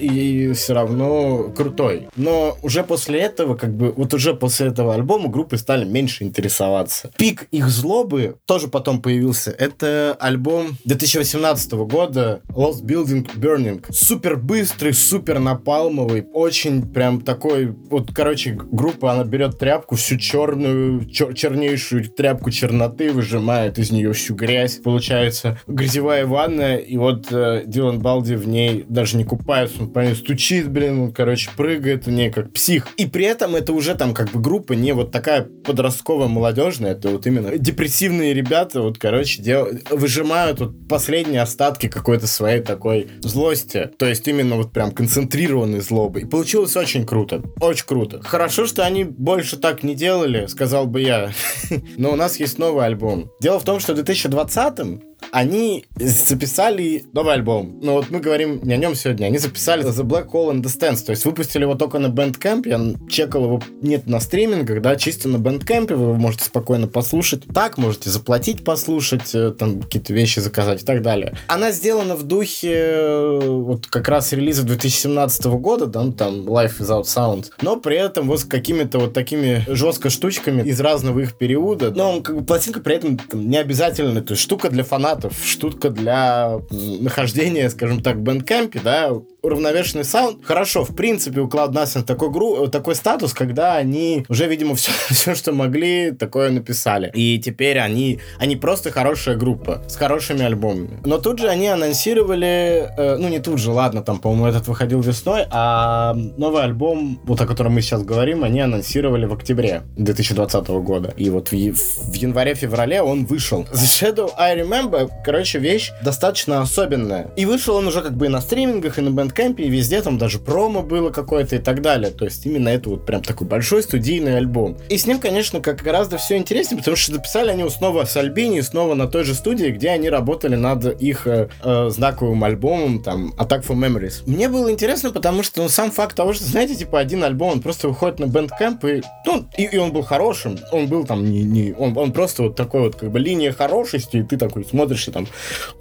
[0.00, 2.08] и все равно крутой.
[2.16, 7.10] Но уже после этого, как бы, вот уже после этого альбома группы стали меньше интересоваться.
[7.16, 9.50] Пик их злобы тоже потом появился.
[9.50, 13.84] Это альбом 2018 года Lost Building Burning.
[13.90, 21.04] Супер быстрый, супер напалмовый, очень прям такой, вот, короче, группа, она берет тряпку, всю черную,
[21.06, 24.80] чер чернейшую тряпку черноты, выжимает из нее всю грязь.
[24.82, 30.00] Получается грязевая ванная, и вот э, Дилан Балди в ней даже не купается, он по
[30.00, 32.88] ней стучит, блин, он, короче, прыгает в ней как псих.
[32.96, 37.08] И при этом это уже там как бы группа не вот такая подростковая, молодежная, это
[37.08, 39.68] вот именно депрессивные ребята, вот, короче, дел...
[39.90, 43.90] выжимают вот последние остатки какой-то своей такой злости.
[43.98, 46.22] То есть именно вот прям концентрированной злобы.
[46.22, 47.42] И получилось очень круто.
[47.60, 48.20] Очень круто.
[48.22, 51.32] Хорошо Хорошо, что они больше так не делали, сказал бы я.
[51.96, 53.32] Но у нас есть новый альбом.
[53.40, 57.78] Дело в том, что в 2020 они записали новый альбом.
[57.82, 59.26] Ну вот мы говорим не о нем сегодня.
[59.26, 61.04] Они записали The Black Hole and the Stands.
[61.04, 62.68] То есть выпустили его только на Bandcamp.
[62.68, 65.94] Я чекал его нет на стримингах, да, чисто на Bandcamp.
[65.94, 67.42] Вы можете спокойно послушать.
[67.52, 71.36] Так, можете заплатить, послушать, э, там какие-то вещи заказать и так далее.
[71.48, 76.78] Она сделана в духе э, вот как раз релиза 2017 года, да, ну, там Life
[76.80, 77.50] Without Sound.
[77.62, 81.90] Но при этом вот с какими-то вот такими жестко штучками из разного их периода.
[81.90, 84.20] Но как бы пластинка при этом там, не обязательно.
[84.20, 89.12] То есть штука для фанатов-фанатов, штука для нахождения, скажем так, в бэндкэмпе, да,
[89.44, 90.38] уравновешенный саунд.
[90.44, 92.66] Хорошо, в принципе, у Cloud Nothing такой, гру...
[92.68, 97.10] такой статус, когда они уже, видимо, все, все, что могли, такое написали.
[97.14, 101.00] И теперь они, они просто хорошая группа с хорошими альбомами.
[101.04, 105.00] Но тут же они анонсировали, э, ну не тут же, ладно, там, по-моему, этот выходил
[105.00, 110.68] весной, а новый альбом, вот о котором мы сейчас говорим, они анонсировали в октябре 2020
[110.68, 111.12] года.
[111.16, 113.66] И вот в, в январе-феврале он вышел.
[113.72, 117.30] The Shadow I Remember, короче, вещь достаточно особенная.
[117.36, 120.02] И вышел он уже как бы и на стримингах, и на бэнд Bandcamp, и везде
[120.02, 122.10] там даже промо было какое-то и так далее.
[122.10, 124.76] То есть именно это вот прям такой большой студийный альбом.
[124.88, 128.60] И с ним, конечно, как гораздо все интереснее, потому что записали они снова с Альбини,
[128.60, 133.34] снова на той же студии, где они работали над их э, э, знаковым альбомом, там,
[133.38, 134.22] Attack for Memories.
[134.26, 137.62] Мне было интересно, потому что ну, сам факт того, что, знаете, типа один альбом, он
[137.62, 141.42] просто выходит на Bandcamp, и, ну, и, и он был хорошим, он был там не,
[141.42, 144.83] не он, он просто вот такой вот, как бы, линия хорошести, и ты такой смотришь,
[145.08, 145.26] и там,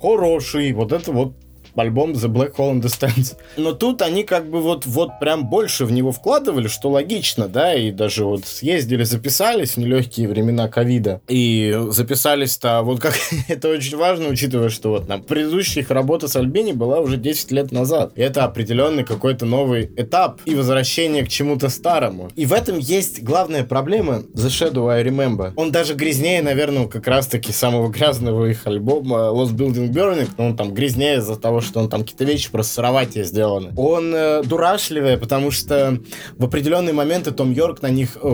[0.02, 1.34] хороший, вот это вот
[1.80, 3.36] альбом The Black Hole Understands.
[3.58, 7.74] Но тут они как бы вот, вот прям больше в него вкладывали, что логично, да,
[7.74, 11.22] и даже вот съездили, записались в нелегкие времена ковида.
[11.28, 13.16] И записались-то, вот как
[13.48, 17.72] это очень важно, учитывая, что вот на предыдущих работа с Альбини была уже 10 лет
[17.72, 18.14] назад.
[18.16, 22.30] И это определенный какой-то новый этап и возвращение к чему-то старому.
[22.36, 25.54] И в этом есть главная проблема The Shadow I Remember.
[25.56, 30.56] Он даже грязнее, наверное, как раз-таки самого грязного их альбома Lost Building Burning, но он
[30.56, 33.74] там грязнее из-за того, что он там какие-то вещи просто сыроватее сделаны.
[33.76, 36.00] Он э, дурашливый, потому что
[36.38, 38.18] в определенные моменты Том Йорк на них...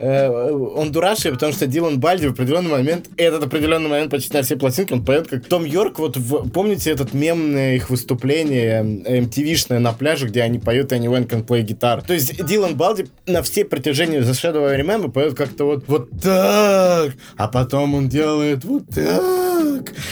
[0.00, 4.42] Э, он дурашливый, потому что Дилан Бальди в определенный момент, этот определенный момент почти на
[4.42, 6.18] все пластинки, он поет как Том Йорк, вот
[6.52, 11.64] помните этот мемное их выступление MTV-шное эм, на пляже, где они поют Anyone Can Play
[11.64, 12.04] Guitar.
[12.06, 16.10] То есть Дилан Балди на все протяжении The Shadow I Remember поет как-то вот, вот
[16.20, 19.57] так, а потом он делает вот так,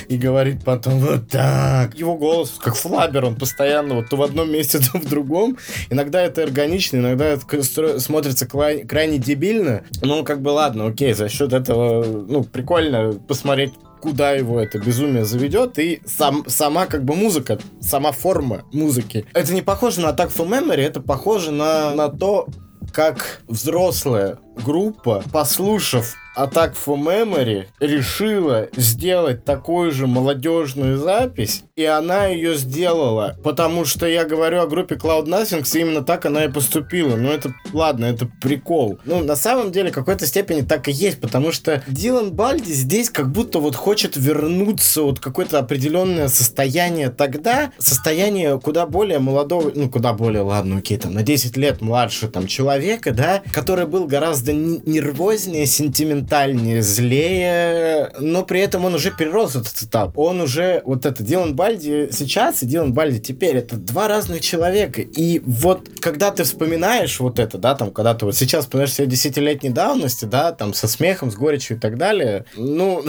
[0.08, 1.98] и говорит потом вот так так.
[1.98, 5.58] Его голос как флабер, он постоянно вот то в одном месте, то в другом.
[5.90, 9.82] Иногда это органично, иногда это смотрится крайне дебильно.
[10.02, 15.24] Ну, как бы ладно, окей, за счет этого, ну, прикольно посмотреть куда его это безумие
[15.24, 19.24] заведет, и сам, сама как бы музыка, сама форма музыки.
[19.32, 22.46] Это не похоже на Attack for Memory, это похоже на, на то,
[22.92, 32.26] как взрослая группа, послушав Attack for Memory решила сделать такую же молодежную запись, и она
[32.26, 33.36] ее сделала.
[33.42, 37.16] Потому что я говорю о группе Cloud Nothings, и именно так она и поступила.
[37.16, 38.98] Ну, это, ладно, это прикол.
[39.04, 43.08] Ну, на самом деле, в какой-то степени так и есть, потому что Дилан Бальди здесь
[43.08, 49.88] как будто вот хочет вернуться вот какое-то определенное состояние тогда, состояние куда более молодого, ну,
[49.88, 54.52] куда более, ладно, окей, там, на 10 лет младше там человека, да, который был гораздо
[54.52, 60.18] нервознее, сентиментальнее, ментальнее, злее, но при этом он уже перерос этот этап.
[60.18, 65.02] Он уже, вот это, Дилан Бальди сейчас и Дилан Бальди теперь, это два разных человека.
[65.02, 69.06] И вот, когда ты вспоминаешь вот это, да, там, когда ты вот сейчас вспоминаешь себе
[69.06, 73.04] десятилетней давности, да, там, со смехом, с горечью и так далее, ну,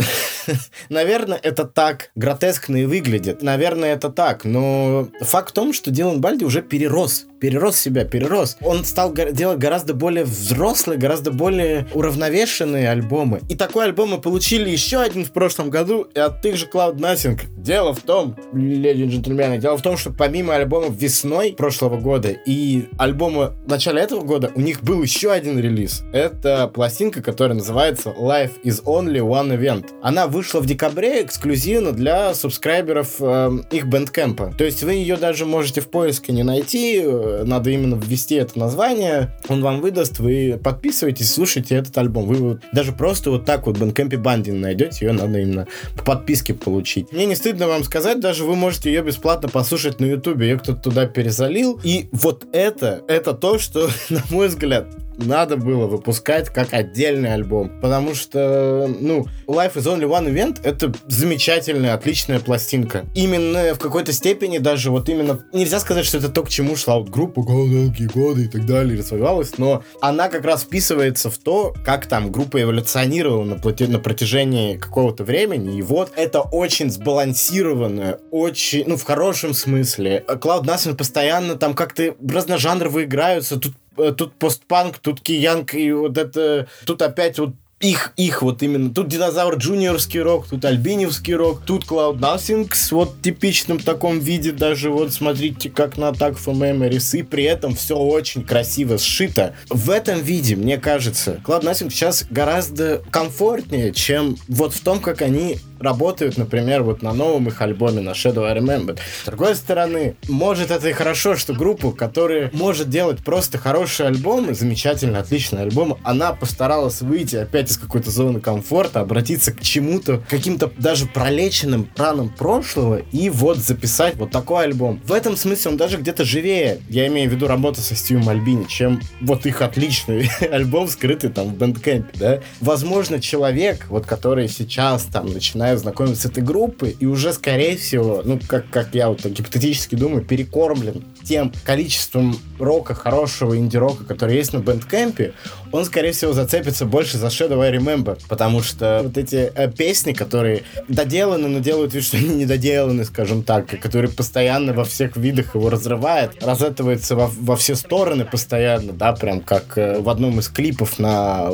[0.89, 3.41] наверное, это так гротескно и выглядит.
[3.41, 8.57] Наверное, это так, но факт в том, что Дилан Бальди уже перерос перерос себя, перерос.
[8.61, 13.41] Он стал делать гораздо более взрослые, гораздо более уравновешенные альбомы.
[13.49, 16.97] И такой альбом мы получили еще один в прошлом году и от тех же Cloud
[16.97, 17.39] Nothing.
[17.57, 22.29] Дело в том, леди и джентльмены, дело в том, что помимо альбомов весной прошлого года
[22.29, 26.03] и альбома в начале этого года, у них был еще один релиз.
[26.13, 29.89] Это пластинка, которая называется Life is Only One Event.
[30.01, 34.53] Она вышла в декабре эксклюзивно для субскрайберов э, их бэндкэмпа.
[34.57, 37.03] То есть вы ее даже можете в поиске не найти,
[37.45, 42.25] надо именно ввести это название, он вам выдаст, вы подписываетесь, слушайте этот альбом.
[42.25, 46.53] Вы вот даже просто вот так вот Bandcamp Бандин найдете, ее надо именно по подписке
[46.53, 47.11] получить.
[47.11, 50.81] Мне не стыдно вам сказать, даже вы можете ее бесплатно послушать на ютубе, ее кто-то
[50.81, 51.79] туда перезалил.
[51.83, 54.87] И вот это, это то, что, на мой взгляд,
[55.17, 57.79] надо было выпускать как отдельный альбом.
[57.81, 63.05] Потому что, ну, Life is Only One Event— это замечательная, отличная пластинка.
[63.15, 65.39] Именно в какой-то степени даже вот именно...
[65.53, 68.97] Нельзя сказать, что это то, к чему шла вот группа долгие годы и так далее,
[68.97, 73.87] развивалась, но она как раз вписывается в то, как там группа эволюционировала на, плати...
[73.87, 75.77] на протяжении какого-то времени.
[75.77, 80.23] И вот это очень сбалансированное, очень, ну, в хорошем смысле.
[80.27, 83.59] Cloud Nothing постоянно там как-то разножанрово играются.
[83.59, 83.73] Тут
[84.17, 86.67] тут постпанк, тут киянг, и вот это...
[86.85, 88.91] Тут опять вот их, их вот именно.
[88.91, 94.51] Тут динозавр джуниорский рок, тут альбиневский рок, тут Cloud Nothing с вот типичным таком виде,
[94.51, 99.53] даже вот смотрите, как на Attack for Memories, и при этом все очень красиво сшито.
[99.69, 105.21] В этом виде, мне кажется, Cloud Nothing сейчас гораздо комфортнее, чем вот в том, как
[105.21, 108.97] они работают, например, вот на новом их альбоме, на Shadow I Remember.
[109.23, 114.53] С другой стороны, может это и хорошо, что группа, которая может делать просто хорошие альбомы,
[114.53, 120.71] замечательно, отличный альбом, она постаралась выйти опять из какой-то зоны комфорта, обратиться к чему-то, каким-то
[120.77, 125.01] даже пролеченным ранам прошлого и вот записать вот такой альбом.
[125.05, 128.65] В этом смысле он даже где-то живее, я имею в виду работа со Стивом Альбини,
[128.67, 132.39] чем вот их отличный альбом, скрытый там в бэндкэмпе, да.
[132.59, 138.21] Возможно, человек, вот который сейчас там начинает знакомиться с этой группой и уже, скорее всего,
[138.23, 144.53] ну, как, как я вот гипотетически думаю, перекормлен тем количеством рока, хорошего инди-рока, который есть
[144.53, 145.33] на бэндкэмпе,
[145.71, 150.13] он, скорее всего, зацепится больше за Shadow I Remember, потому что вот эти э, песни,
[150.13, 155.55] которые доделаны, но делают вид, что они недоделаны, скажем так, которые постоянно во всех видах
[155.55, 160.47] его разрывает, разэтывается во, во все стороны постоянно, да, прям как э, в одном из
[160.47, 161.49] клипов на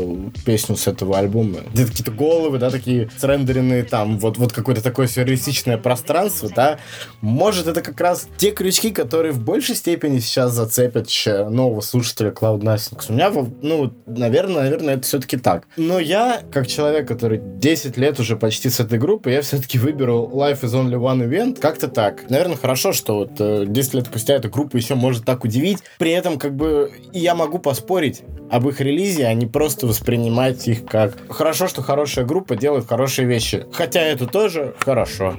[0.45, 1.59] песню с этого альбома.
[1.73, 6.79] Где-то какие-то головы, да, такие срендеренные там, вот, вот какое-то такое сюрреалистичное пространство, да.
[7.21, 11.07] Может, это как раз те крючки, которые в большей степени сейчас зацепят
[11.49, 13.05] нового слушателя Cloud Nothing.
[13.09, 15.67] У меня, ну, наверное, наверное, это все-таки так.
[15.77, 20.29] Но я, как человек, который 10 лет уже почти с этой группой, я все-таки выберу
[20.33, 21.59] Life is Only One Event.
[21.59, 22.29] Как-то так.
[22.29, 25.79] Наверное, хорошо, что вот 10 э, лет спустя эта группа еще может так удивить.
[25.97, 30.85] При этом, как бы, я могу поспорить об их релизе, а не просто воспринимать их
[30.85, 33.65] как хорошо, что хорошая группа делает хорошие вещи.
[33.71, 35.35] Хотя это тоже хорошо.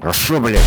[0.00, 0.60] Хорошо, блядь.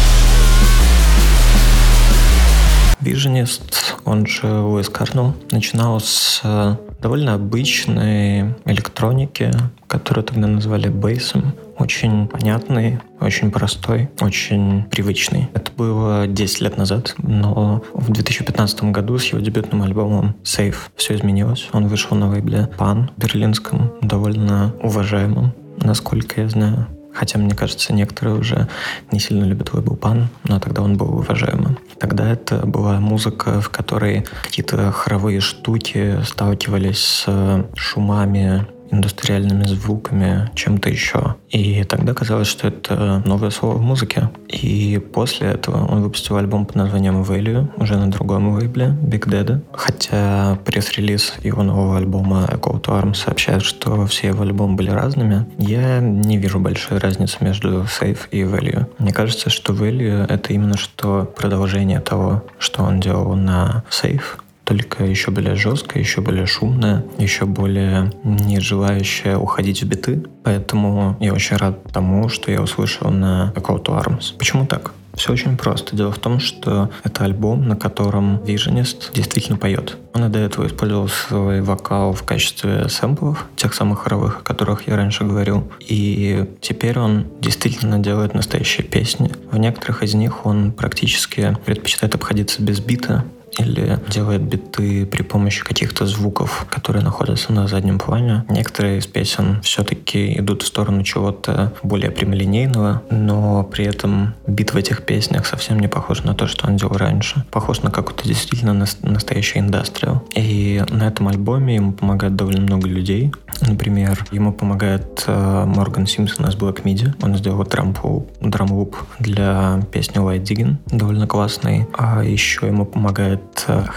[3.01, 9.51] Visionist, он же Луис Карнелл, начинал с э, довольно обычной электроники,
[9.87, 11.53] которую тогда назвали бейсом.
[11.77, 15.49] Очень понятный, очень простой, очень привычный.
[15.53, 21.15] Это было 10 лет назад, но в 2015 году с его дебютным альбомом Safe все
[21.15, 21.69] изменилось.
[21.71, 26.98] Он вышел на лейбле Pan берлинском, довольно уважаемом, насколько я знаю.
[27.13, 28.67] Хотя, мне кажется, некоторые уже
[29.11, 31.77] не сильно любят лейбл Пан, но тогда он был уважаемым.
[31.99, 40.89] Тогда это была музыка, в которой какие-то хоровые штуки сталкивались с шумами индустриальными звуками, чем-то
[40.89, 41.35] еще.
[41.49, 44.29] И тогда казалось, что это новое слово в музыке.
[44.47, 49.61] И после этого он выпустил альбом под названием Value, уже на другом лейбле, Big Dada.
[49.73, 55.45] Хотя пресс-релиз его нового альбома Echo to Arms сообщает, что все его альбомы были разными,
[55.57, 58.85] я не вижу большой разницы между Safe и Value.
[58.97, 65.03] Мне кажется, что Value— это именно что продолжение того, что он делал на Safe, только
[65.03, 70.23] еще более жесткая, еще более шумная, еще более не желающая уходить в биты.
[70.43, 74.37] Поэтому я очень рад тому, что я услышал на Call to Arms.
[74.37, 74.91] Почему так?
[75.15, 75.95] Все очень просто.
[75.95, 79.97] Дело в том, что это альбом, на котором Visionist действительно поет.
[80.13, 84.87] Он и до этого использовал свой вокал в качестве сэмплов, тех самых хоровых, о которых
[84.87, 85.69] я раньше говорил.
[85.79, 89.31] И теперь он действительно делает настоящие песни.
[89.51, 93.25] В некоторых из них он практически предпочитает обходиться без бита,
[93.57, 98.45] или делает биты при помощи каких-то звуков, которые находятся на заднем плане.
[98.49, 104.77] Некоторые из песен все-таки идут в сторону чего-то более прямолинейного, но при этом бит в
[104.77, 107.45] этих песнях совсем не похож на то, что он делал раньше.
[107.51, 110.23] Похож на какую-то действительно настоящий индастриал.
[110.35, 113.31] И на этом альбоме ему помогает довольно много людей.
[113.61, 117.13] Например, ему помогает э, Морган Симпсон из Black Midi.
[117.21, 121.87] Он сделал драм-луп для песни White Digging, довольно классный.
[121.97, 123.38] А еще ему помогает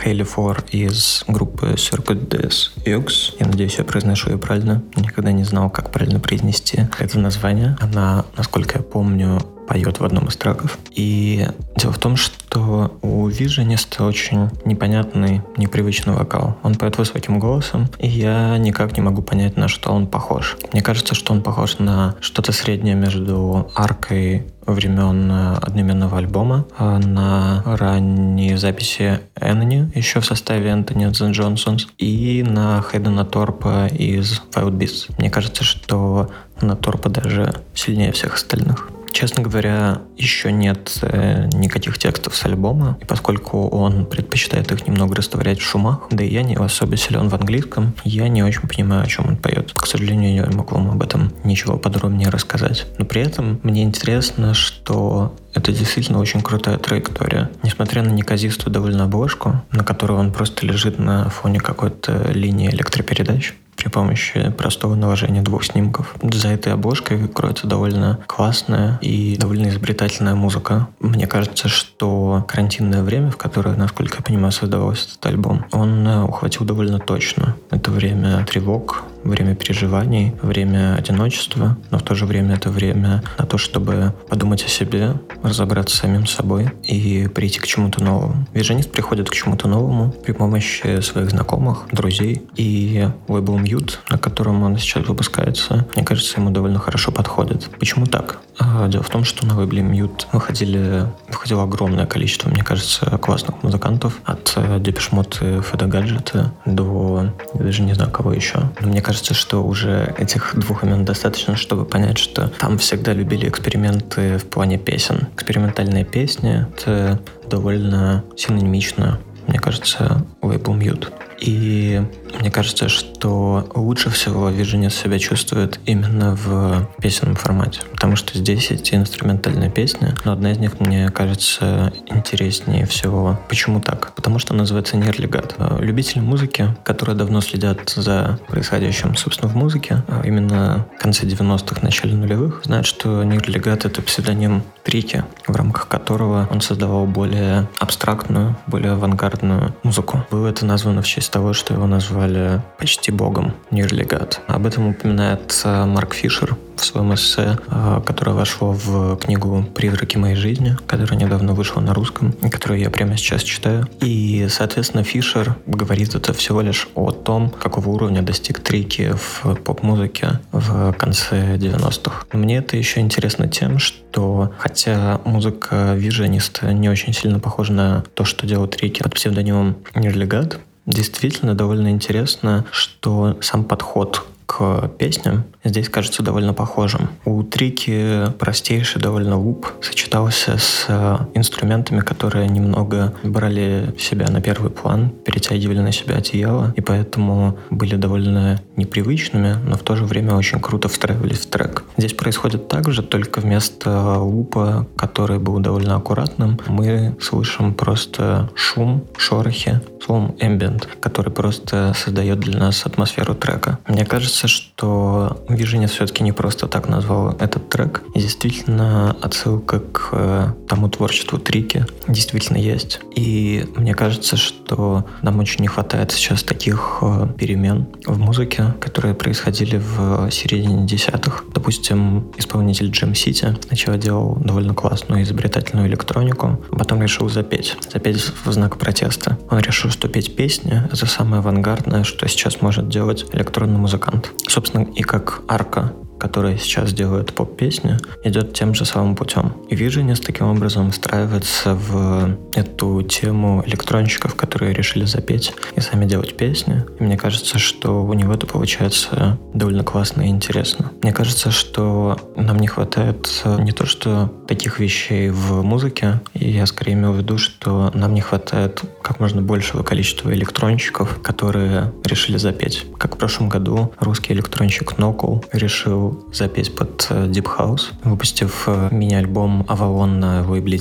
[0.03, 3.35] Хейли Фор из группы Circuit Des X.
[3.39, 4.83] Я надеюсь, я произношу ее правильно.
[4.97, 7.77] Никогда не знал, как правильно произнести это название.
[7.81, 9.41] Она, насколько я помню,
[9.73, 10.79] поет в одном из треков.
[10.91, 16.59] И дело в том, что у Вижениста очень непонятный, непривычный вокал.
[16.63, 20.59] Он поет высоким голосом, и я никак не могу понять, на что он похож.
[20.75, 27.63] Мне кажется, что он похож на что-то среднее между аркой времен одноименного альбома, а на
[27.65, 34.77] ранние записи Энни, еще в составе Энтони Дзен Джонсонс, и на Хейдена Торпа из Wild
[34.77, 35.11] Beasts.
[35.17, 36.31] Мне кажется, что
[36.61, 38.91] на Торпа даже сильнее всех остальных.
[39.12, 45.16] Честно говоря, еще нет э, никаких текстов с альбома, и поскольку он предпочитает их немного
[45.16, 49.03] растворять в шумах, да и я не особо силен в английском, я не очень понимаю,
[49.03, 49.72] о чем он поет.
[49.75, 52.87] К сожалению, я не могу вам об этом ничего подробнее рассказать.
[52.98, 57.51] Но при этом мне интересно, что это действительно очень крутая траектория.
[57.62, 63.55] Несмотря на неказистую довольно обложку, на которой он просто лежит на фоне какой-то линии электропередач,
[63.83, 66.14] при помощи простого наложения двух снимков.
[66.23, 70.87] За этой обложкой кроется довольно классная и довольно изобретательная музыка.
[71.01, 76.23] Мне кажется, что карантинное время, в которое, насколько я понимаю, создавался этот альбом, он э,
[76.23, 77.57] ухватил довольно точно.
[77.71, 83.46] Это время тревог, время переживаний, время одиночества, но в то же время это время на
[83.46, 88.46] то, чтобы подумать о себе, разобраться с самим собой и прийти к чему-то новому.
[88.52, 92.42] Виженист приходит к чему-то новому при помощи своих знакомых, друзей.
[92.56, 97.68] И лейбл Mute, на котором он сейчас выпускается, мне кажется, ему довольно хорошо подходит.
[97.79, 98.38] Почему так?
[98.58, 103.62] А, дело в том, что на лейбле Mute выходили, выходило огромное количество, мне кажется, классных
[103.62, 104.20] музыкантов.
[104.25, 108.70] От Mode и Феда Гаджета до, даже не знаю, кого еще.
[108.81, 113.48] Но мне кажется, что уже этих двух имен достаточно, чтобы понять, что там всегда любили
[113.48, 115.29] эксперименты в плане песен.
[115.35, 121.13] Экспериментальные песни— это довольно синонимично, мне кажется, лейбл Mute.
[121.43, 122.01] И
[122.38, 127.81] мне кажется, что лучше всего Virginia себя чувствует именно в песенном формате.
[127.90, 133.40] Потому что здесь эти инструментальные песни, но одна из них мне кажется интереснее всего.
[133.49, 134.15] Почему так?
[134.15, 135.57] Потому что называется нерлегат.
[135.81, 141.81] Любители музыки, которые давно следят за происходящим, собственно, в музыке, а именно в конце 90-х,
[141.83, 148.57] начале нулевых, знают, что нерлегат— это псевдоним Трики, в рамках которого он создавал более абстрактную,
[148.67, 150.25] более авангардную музыку.
[150.31, 154.43] Было это названо в честь того, что его назвали почти богом, Нирлигат.
[154.47, 160.19] Об этом упоминает э, Марк Фишер в своем эссе, э, которое вошло в книгу «Призраки
[160.19, 163.89] моей жизни», которая недавно вышла на русском, которую я прямо сейчас читаю.
[164.01, 170.41] И, соответственно, Фишер говорит это всего лишь о том, какого уровня достиг Трики в поп-музыке
[170.53, 172.27] в конце 90-х.
[172.33, 178.25] Мне это еще интересно тем, что хотя музыка Вижениста не очень сильно похожа на то,
[178.27, 185.89] что делал Трики под псевдонимом Нирлигат, Действительно довольно интересно, что сам подход к песням здесь
[185.89, 187.09] кажется довольно похожим.
[187.25, 194.71] У Трики простейший довольно луп сочетался с э, инструментами, которые немного брали себя на первый
[194.71, 200.35] план, перетягивали на себя одеяло, и поэтому были довольно непривычными, но в то же время
[200.35, 201.85] очень круто встраивались в трек.
[201.96, 209.04] Здесь происходит так же, только вместо лупа, который был довольно аккуратным, мы слышим просто шум,
[209.16, 213.79] шорохи, словом ambient, который просто создает для нас атмосферу трека.
[213.87, 218.02] Мне кажется, что Виженя все-таки не просто так назвал этот трек.
[218.14, 223.00] И действительно, отсылка к э, тому творчеству Трики действительно есть.
[223.14, 229.15] И мне кажется, что нам очень не хватает сейчас таких э, перемен в музыке, которые
[229.15, 231.44] происходили в середине десятых.
[231.54, 237.77] Допустим, исполнитель Джем Сити сначала делал довольно классную изобретательную электронику, потом решил запеть.
[237.92, 239.38] Запеть в знак протеста.
[239.50, 244.33] Он решил, что петь песни— это самое авангардное, что сейчас может делать электронный музыкант.
[244.48, 245.92] Собственно, и как арка
[246.23, 249.54] которая сейчас делает поп-песни, идет тем же самым путем.
[249.68, 256.37] И Visionis таким образом встраивается в эту тему электронщиков, которые решили запеть и сами делать
[256.37, 256.85] песни.
[257.00, 260.92] И мне кажется, что у него это получается довольно классно и интересно.
[261.02, 266.66] Мне кажется, что нам не хватает не то, что таких вещей в музыке, и я
[266.66, 272.37] скорее имею в виду, что нам не хватает как можно большего количества электронщиков, которые решили
[272.37, 272.87] запеть.
[272.96, 278.88] Как в прошлом году русский электронщик Нокул решил запись под э, Deep House, выпустив э,
[278.90, 280.73] мини-альбом Avalon на лейбле.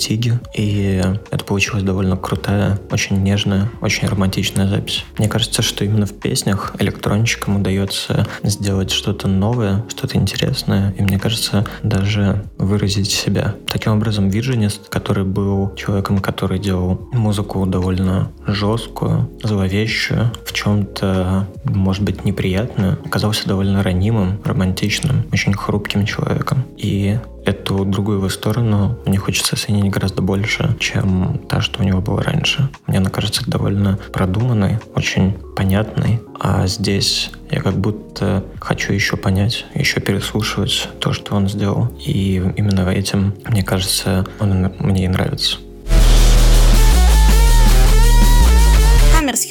[0.56, 5.06] И это получилась довольно крутая, очень нежная, очень романтичная запись.
[5.18, 11.20] Мне кажется, что именно в песнях электронщикам удается сделать что-то новое, что-то интересное, и мне
[11.20, 13.56] кажется, даже выразить себя.
[13.68, 22.04] Таким образом, Виджинист, который был человеком, который делал музыку довольно жесткую, зловещую, в чем-то, может
[22.04, 26.66] быть, неприятную, оказался довольно ранимым, романтичным, очень хрупким человеком.
[26.78, 32.02] И эту другую его сторону мне хочется оценить гораздо больше, чем та, что у него
[32.02, 32.70] было раньше.
[32.88, 36.22] Мне она кажется довольно продуманной, очень понятной.
[36.40, 41.90] А здесь я как будто хочу еще понять, еще переслушивать то, что он сделал.
[42.06, 45.58] И именно этим, мне кажется, он мне и нравится.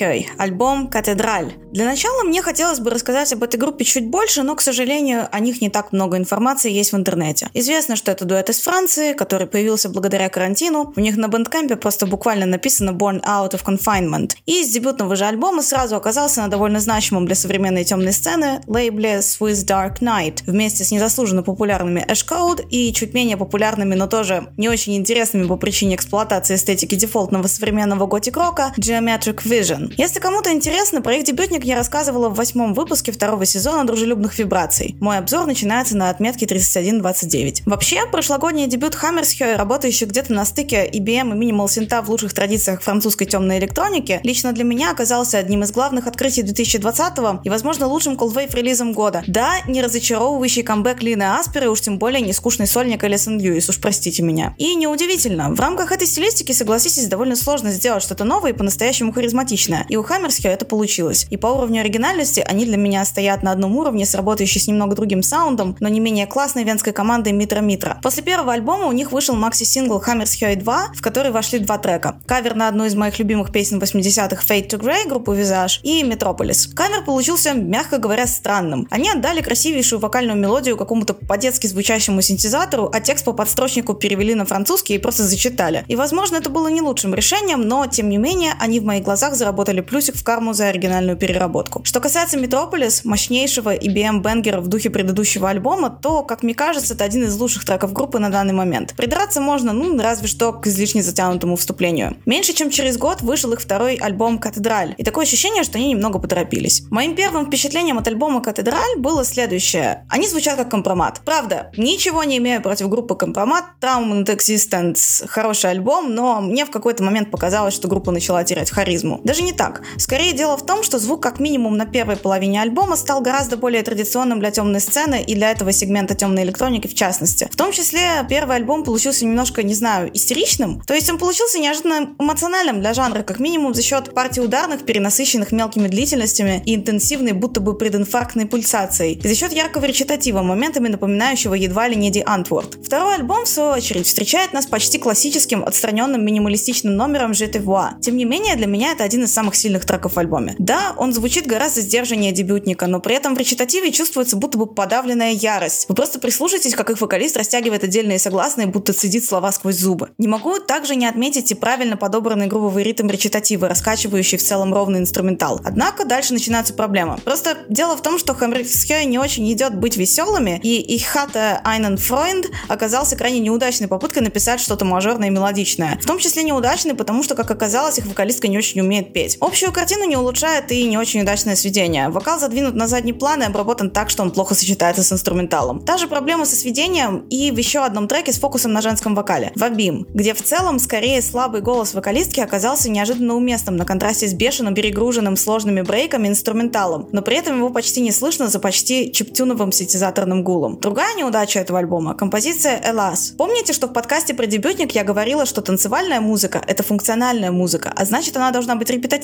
[0.00, 1.52] Хаммерсхёй, альбом «Катедраль».
[1.72, 5.38] Для начала мне хотелось бы рассказать об этой группе чуть больше, но, к сожалению, о
[5.38, 7.48] них не так много информации есть в интернете.
[7.54, 10.92] Известно, что это дуэт из Франции, который появился благодаря карантину.
[10.96, 14.32] У них на бэндкампе просто буквально написано «Born Out of Confinement».
[14.46, 19.18] И с дебютного же альбома сразу оказался на довольно значимом для современной темной сцены лейбле
[19.18, 24.48] Swiss Dark Knight вместе с незаслуженно популярными Ash Code и чуть менее популярными, но тоже
[24.56, 29.89] не очень интересными по причине эксплуатации эстетики дефолтного современного готик-рока Geometric Vision.
[29.96, 34.96] Если кому-то интересно, про их дебютник я рассказывала в восьмом выпуске второго сезона «Дружелюбных вибраций».
[35.00, 37.62] Мой обзор начинается на отметке 31.29.
[37.66, 42.82] Вообще, прошлогодний дебют Hammershey, работающий где-то на стыке IBM и Minimal Synth в лучших традициях
[42.82, 48.16] французской темной электроники, лично для меня оказался одним из главных открытий 2020 и, возможно, лучшим
[48.16, 49.24] колвейв релизом года.
[49.26, 53.80] Да, не разочаровывающий камбэк Лины Асперы, уж тем более не скучный сольник Элисон Льюис, уж
[53.80, 54.54] простите меня.
[54.56, 59.79] И неудивительно, в рамках этой стилистики, согласитесь, довольно сложно сделать что-то новое и по-настоящему харизматичное.
[59.88, 61.26] И у Хаммерсхё это получилось.
[61.30, 64.94] И по уровню оригинальности они для меня стоят на одном уровне с работающей с немного
[64.96, 67.98] другим саундом, но не менее классной венской командой Митра Митра.
[68.02, 72.16] После первого альбома у них вышел макси-сингл Hammer's 2, в который вошли два трека.
[72.26, 76.72] Кавер на одну из моих любимых песен 80-х Fade to Grey группы Visage и Metropolis.
[76.74, 78.86] Кавер получился, мягко говоря, странным.
[78.90, 84.44] Они отдали красивейшую вокальную мелодию какому-то по-детски звучащему синтезатору, а текст по подстрочнику перевели на
[84.44, 85.84] французский и просто зачитали.
[85.88, 89.34] И, возможно, это было не лучшим решением, но, тем не менее, они в моих глазах
[89.34, 91.82] заработали плюсик в карму за оригинальную переработку.
[91.84, 97.04] Что касается Metropolis, мощнейшего IBM бенгера в духе предыдущего альбома, то, как мне кажется, это
[97.04, 98.94] один из лучших треков группы на данный момент.
[98.96, 102.16] Придраться можно, ну, разве что к излишне затянутому вступлению.
[102.26, 106.18] Меньше чем через год вышел их второй альбом «Катедраль», и такое ощущение, что они немного
[106.18, 106.82] поторопились.
[106.90, 110.04] Моим первым впечатлением от альбома «Катедраль» было следующее.
[110.08, 111.20] Они звучат как компромат.
[111.24, 113.64] Правда, ничего не имею против группы компромат.
[113.80, 119.20] And Existence— хороший альбом, но мне в какой-то момент показалось, что группа начала терять харизму.
[119.24, 119.82] Даже не так.
[119.98, 123.82] Скорее дело в том, что звук как минимум на первой половине альбома стал гораздо более
[123.82, 127.46] традиционным для темной сцены и для этого сегмента темной электроники в частности.
[127.52, 130.80] В том числе первый альбом получился немножко, не знаю, истеричным.
[130.86, 135.52] То есть он получился неожиданно эмоциональным для жанра, как минимум за счет партий ударных, перенасыщенных
[135.52, 139.20] мелкими длительностями и интенсивной, будто бы прединфарктной пульсацией.
[139.22, 142.78] И за счет яркого речитатива, моментами напоминающего едва ли не Ди Антворд.
[142.82, 147.60] Второй альбом, в свою очередь, встречает нас почти классическим, отстраненным минималистичным номером Je te
[148.00, 150.54] Тем не менее, для меня это один из самых сильных треков в альбоме.
[150.58, 155.32] Да, он звучит гораздо сдержаннее дебютника, но при этом в речитативе чувствуется будто бы подавленная
[155.32, 155.86] ярость.
[155.88, 160.10] Вы просто прислушайтесь, как их вокалист растягивает отдельные согласные, будто цедит слова сквозь зубы.
[160.18, 165.00] Не могу также не отметить и правильно подобранный грубовый ритм речитатива, раскачивающий в целом ровный
[165.00, 165.60] инструментал.
[165.64, 167.18] Однако дальше начинается проблема.
[167.24, 171.96] Просто дело в том, что Хаммерсхёй не очень идет быть веселыми, и их хата Айнен
[171.96, 175.98] Фройнд оказался крайне неудачной попыткой написать что-то мажорное и мелодичное.
[176.02, 179.29] В том числе неудачной, потому что, как оказалось, их вокалистка не очень умеет петь.
[179.40, 182.08] Общую картину не улучшает и не очень удачное сведение.
[182.08, 185.80] Вокал задвинут на задний план и обработан так, что он плохо сочетается с инструменталом.
[185.80, 189.52] Та же проблема со сведением и в еще одном треке с фокусом на женском вокале–
[189.56, 194.74] «Вабим», где в целом скорее слабый голос вокалистки оказался неожиданно уместным на контрасте с бешеным,
[194.74, 200.42] перегруженным сложными брейками инструменталом, но при этом его почти не слышно за почти чиптюновым синтезаторным
[200.42, 200.78] гулом.
[200.80, 203.34] Другая неудача этого альбома– композиция «Элас».
[203.36, 208.04] Помните, что в подкасте про дебютник я говорила, что танцевальная музыка– это функциональная музыка, а
[208.04, 209.19] значит она должна быть репетативной?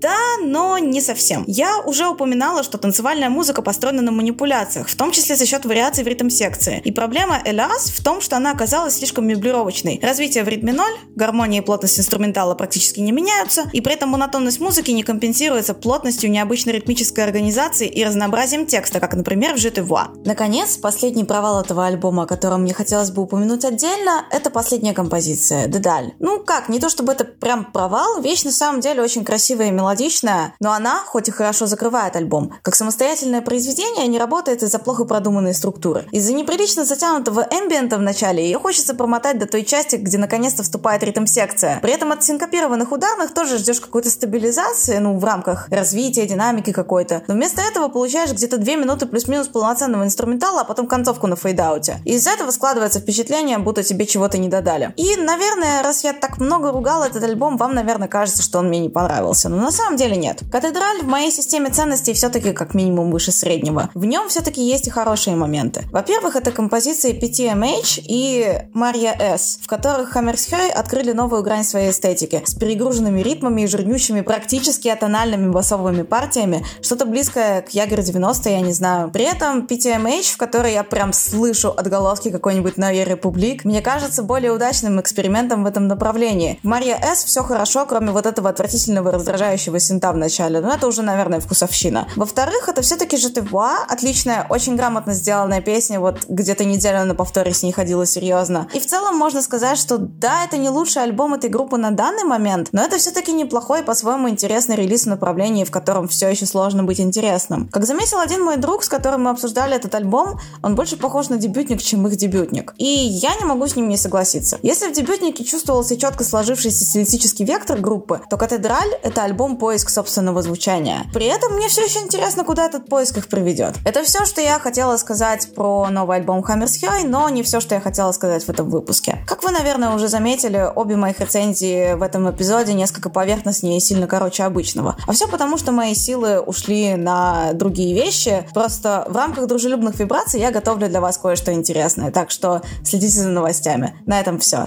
[0.00, 1.44] Да, но не совсем.
[1.46, 6.04] Я уже упоминала, что танцевальная музыка построена на манипуляциях, в том числе за счет вариаций
[6.04, 6.80] в ритм-секции.
[6.84, 10.00] И проблема «Элас» в том, что она оказалась слишком меблировочной.
[10.02, 14.60] Развитие в ритме ноль, гармония и плотность инструментала практически не меняются, и при этом монотонность
[14.60, 20.08] музыки не компенсируется плотностью необычной ритмической организации и разнообразием текста, как, например, в «Жетевуа».
[20.24, 25.66] Наконец, последний провал этого альбома, о котором мне хотелось бы упомянуть отдельно, это последняя композиция
[25.66, 26.12] «Дедаль».
[26.18, 29.70] Ну как, не то чтобы это прям провал, вещь на самом деле очень красивая и
[29.70, 35.04] мелодичная, но она, хоть и хорошо закрывает альбом, как самостоятельное произведение не работает из-за плохо
[35.04, 36.06] продуманной структуры.
[36.12, 41.02] Из-за неприлично затянутого эмбиента в начале ее хочется промотать до той части, где наконец-то вступает
[41.02, 41.80] ритм-секция.
[41.80, 47.22] При этом от синкопированных ударных тоже ждешь какой-то стабилизации, ну, в рамках развития, динамики какой-то.
[47.26, 52.00] Но вместо этого получаешь где-то две минуты плюс-минус полноценного инструментала, а потом концовку на фейдауте.
[52.04, 54.92] Из-за этого складывается впечатление, будто тебе чего-то не додали.
[54.96, 58.80] И, наверное, раз я так много ругал этот альбом, вам, наверное, кажется, что он мне
[58.80, 59.29] не понравился.
[59.48, 60.42] Но на самом деле нет.
[60.50, 63.90] Cathédrale в моей системе ценностей все-таки как минимум выше среднего.
[63.94, 65.84] В нем все-таки есть и хорошие моменты.
[65.92, 72.42] Во-первых, это композиции PTMH и Maria S, в которых Hammershøi открыли новую грань своей эстетики
[72.44, 78.60] с перегруженными ритмами и жирнющими практически атональными басовыми партиями, что-то близкое к Ягер 90, я
[78.60, 79.10] не знаю.
[79.10, 84.52] При этом PTMH, в которой я прям слышу отголоски какой-нибудь Новой Републик, мне кажется более
[84.52, 86.58] удачным экспериментом в этом направлении.
[86.62, 90.86] В Мария S все хорошо, кроме вот этого отвратительного раздражающего синта в начале, но это
[90.86, 92.08] уже, наверное, вкусовщина.
[92.16, 97.62] Во-вторых, это все-таки Жетевуа, отличная, очень грамотно сделанная песня, вот где-то неделю на повторе с
[97.62, 98.68] ней ходила серьезно.
[98.74, 102.24] И в целом можно сказать, что да, это не лучший альбом этой группы на данный
[102.24, 106.82] момент, но это все-таки неплохой по-своему интересный релиз в направлении, в котором все еще сложно
[106.82, 107.68] быть интересным.
[107.68, 111.36] Как заметил один мой друг, с которым мы обсуждали этот альбом, он больше похож на
[111.36, 112.74] дебютник, чем их дебютник.
[112.78, 114.58] И я не могу с ним не согласиться.
[114.62, 120.40] Если в дебютнике чувствовался четко сложившийся стилистический вектор группы, то «Катедраль»— это альбом «Поиск собственного
[120.42, 121.04] звучания».
[121.12, 123.74] При этом мне все еще интересно, куда этот поиск их приведет.
[123.84, 127.74] Это все, что я хотела сказать про новый альбом Hammer's High, но не все, что
[127.74, 129.18] я хотела сказать в этом выпуске.
[129.26, 134.06] Как вы, наверное, уже заметили, обе моих рецензии в этом эпизоде несколько поверхностнее и сильно
[134.06, 134.96] короче обычного.
[135.06, 138.46] А все потому, что мои силы ушли на другие вещи.
[138.54, 142.12] Просто в рамках дружелюбных вибраций я готовлю для вас кое-что интересное.
[142.12, 143.94] Так что следите за новостями.
[144.06, 144.66] На этом все.